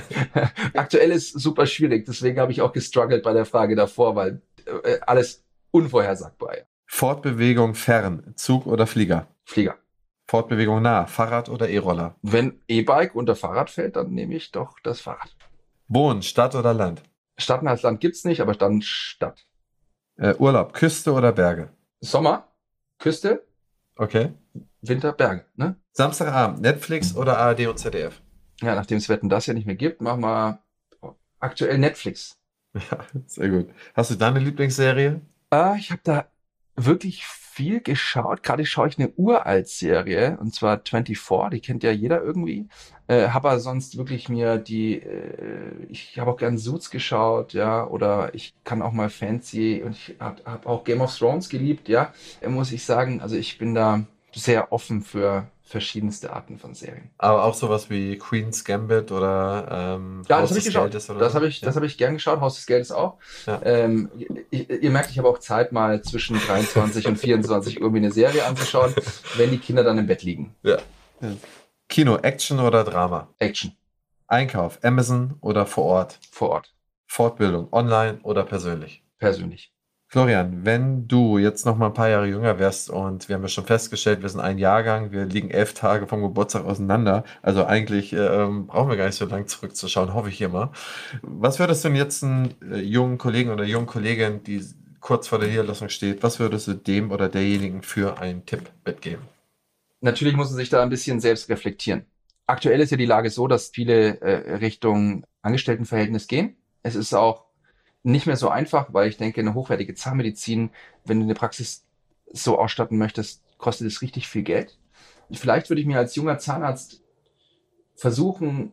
[0.75, 4.43] Aktuell ist super schwierig, deswegen habe ich auch gestruggelt bei der Frage davor, weil
[4.85, 6.59] äh, alles unvorhersagbar.
[6.59, 6.63] Ja.
[6.87, 9.29] Fortbewegung fern, Zug oder Flieger?
[9.45, 9.77] Flieger.
[10.29, 12.15] Fortbewegung nah, Fahrrad oder E-Roller?
[12.23, 15.35] Wenn E-Bike unter Fahrrad fällt, dann nehme ich doch das Fahrrad.
[15.89, 17.03] Wohnen, Stadt oder Land?
[17.37, 19.47] Stadt als Land gibt's nicht, aber dann Stadt.
[20.17, 21.71] Äh, Urlaub, Küste oder Berge?
[22.01, 22.47] Sommer,
[22.99, 23.45] Küste.
[24.01, 24.33] Okay.
[24.81, 25.77] Winter, Berge, ne?
[25.93, 28.23] Samstagabend, Netflix oder ARD und ZDF?
[28.63, 30.63] Ja, nachdem es Wetten das ja nicht mehr gibt, machen wir
[31.39, 32.37] aktuell Netflix.
[32.73, 33.71] Ja, sehr gut.
[33.95, 35.21] Hast du deine Lieblingsserie?
[35.53, 36.30] Äh, ich habe da
[36.87, 38.43] wirklich viel geschaut.
[38.43, 42.69] Gerade schaue ich eine Uralt-Serie, und zwar 24, die kennt ja jeder irgendwie.
[43.07, 47.87] Äh, habe aber sonst wirklich mir die, äh, ich habe auch gern Suits geschaut, ja,
[47.87, 51.89] oder ich kann auch mal Fancy und ich habe hab auch Game of Thrones geliebt,
[51.89, 52.13] ja,
[52.47, 53.21] muss ich sagen.
[53.21, 57.11] Also ich bin da sehr offen für verschiedenste Arten von Serien.
[57.17, 61.09] Aber auch sowas wie Queen's Gambit oder ähm, ja, Haus das des ich Geldes?
[61.09, 61.67] Oder das habe ich, ja.
[61.67, 63.19] das hab ich gern geschaut, Haus des Geldes auch.
[63.47, 63.61] Ja.
[63.63, 64.11] Ähm,
[64.51, 68.45] ich, ihr merkt, ich habe auch Zeit, mal zwischen 23 und 24 irgendwie eine Serie
[68.47, 68.93] anzuschauen,
[69.37, 70.57] wenn die Kinder dann im Bett liegen.
[70.65, 70.79] Ja.
[71.89, 73.29] Kino, Action oder Drama?
[73.39, 73.73] Action.
[74.27, 76.19] Einkauf, Amazon oder vor Ort?
[76.33, 76.75] Vor Ort.
[77.07, 79.05] Fortbildung, online oder persönlich?
[79.19, 79.73] Persönlich.
[80.13, 83.49] Florian, wenn du jetzt noch mal ein paar Jahre jünger wärst und wir haben ja
[83.49, 88.13] schon festgestellt, wir sind ein Jahrgang, wir liegen elf Tage vom Geburtstag auseinander, also eigentlich
[88.13, 90.73] ähm, brauchen wir gar nicht so lange zurückzuschauen, hoffe ich immer.
[91.23, 94.65] Was würdest du denn jetzt einen äh, jungen Kollegen oder jungen Kollegin, die
[94.99, 99.23] kurz vor der Niederlassung steht, was würdest du dem oder derjenigen für einen Tipp mitgeben?
[100.01, 102.05] Natürlich muss man sich da ein bisschen selbst reflektieren.
[102.49, 106.57] Aktuell ist ja die Lage so, dass viele äh, Richtung Angestelltenverhältnis gehen.
[106.83, 107.50] Es ist auch
[108.03, 110.71] nicht mehr so einfach, weil ich denke, eine hochwertige Zahnmedizin,
[111.05, 111.85] wenn du eine Praxis
[112.33, 114.79] so ausstatten möchtest, kostet es richtig viel Geld.
[115.33, 117.03] Vielleicht würde ich mir als junger Zahnarzt
[117.95, 118.73] versuchen,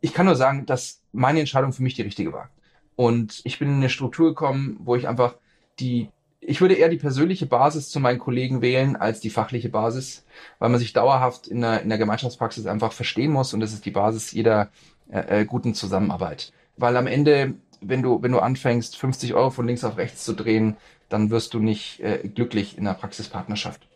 [0.00, 2.50] ich kann nur sagen, dass meine Entscheidung für mich die richtige war.
[2.96, 5.36] Und ich bin in eine Struktur gekommen, wo ich einfach
[5.78, 6.10] die,
[6.40, 10.24] ich würde eher die persönliche Basis zu meinen Kollegen wählen als die fachliche Basis,
[10.58, 13.86] weil man sich dauerhaft in der, in der Gemeinschaftspraxis einfach verstehen muss und das ist
[13.86, 14.70] die Basis jeder
[15.10, 16.52] äh, äh guten Zusammenarbeit.
[16.76, 20.32] Weil am Ende wenn du, wenn du anfängst, 50 Euro von links auf rechts zu
[20.34, 20.76] drehen,
[21.08, 23.86] dann wirst du nicht äh, glücklich in der Praxispartnerschaft.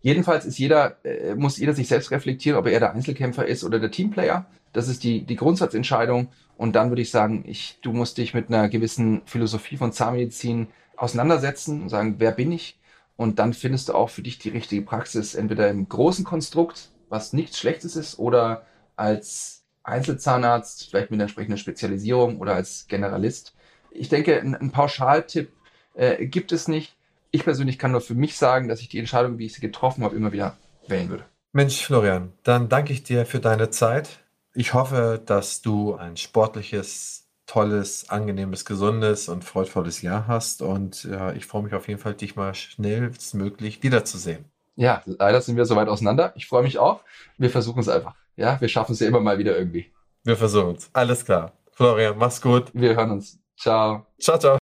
[0.00, 3.78] Jedenfalls ist jeder, äh, muss jeder sich selbst reflektieren, ob er der Einzelkämpfer ist oder
[3.78, 4.46] der Teamplayer.
[4.72, 6.28] Das ist die, die Grundsatzentscheidung.
[6.56, 10.68] Und dann würde ich sagen, ich, du musst dich mit einer gewissen Philosophie von Zahnmedizin
[10.96, 12.78] auseinandersetzen und sagen, wer bin ich?
[13.16, 17.32] Und dann findest du auch für dich die richtige Praxis, entweder im großen Konstrukt, was
[17.32, 23.54] nichts Schlechtes ist, oder als Einzelzahnarzt, vielleicht mit einer entsprechenden Spezialisierung oder als Generalist.
[23.90, 25.52] Ich denke, ein, Pauschaltipp
[25.94, 26.96] äh, gibt es nicht.
[27.30, 30.04] Ich persönlich kann nur für mich sagen, dass ich die Entscheidung, wie ich sie getroffen
[30.04, 30.56] habe, immer wieder
[30.86, 31.24] wählen würde.
[31.52, 34.20] Mensch, Florian, dann danke ich dir für deine Zeit.
[34.54, 40.62] Ich hoffe, dass du ein sportliches, tolles, angenehmes, gesundes und freudvolles Jahr hast.
[40.62, 44.44] Und ja, ich freue mich auf jeden Fall, dich mal schnellstmöglich wiederzusehen.
[44.76, 46.32] Ja, leider sind wir so weit auseinander.
[46.36, 47.00] Ich freue mich auch.
[47.36, 48.14] Wir versuchen es einfach.
[48.36, 49.92] Ja, wir schaffen es ja immer mal wieder irgendwie.
[50.24, 50.90] Wir versuchen es.
[50.92, 51.52] Alles klar.
[51.72, 52.70] Florian, mach's gut.
[52.72, 53.38] Wir hören uns.
[53.58, 54.06] Ciao.
[54.18, 54.58] Ciao, ciao.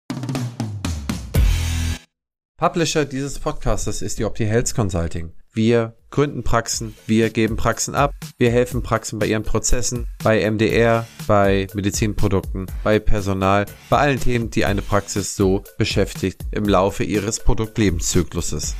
[2.58, 5.34] Publisher dieses Podcastes ist die Opti Health Consulting.
[5.54, 11.08] Wir gründen Praxen, wir geben Praxen ab, wir helfen Praxen bei ihren Prozessen, bei MDR,
[11.28, 17.40] bei Medizinprodukten, bei Personal, bei allen Themen, die eine Praxis so beschäftigt im Laufe ihres
[17.40, 18.76] Produktlebenszykluses.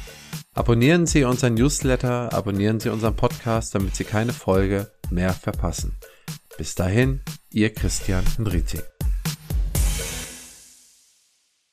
[0.56, 5.98] Abonnieren Sie unseren Newsletter, abonnieren Sie unseren Podcast, damit Sie keine Folge mehr verpassen.
[6.58, 7.20] Bis dahin,
[7.52, 8.80] Ihr Christian Henrizi.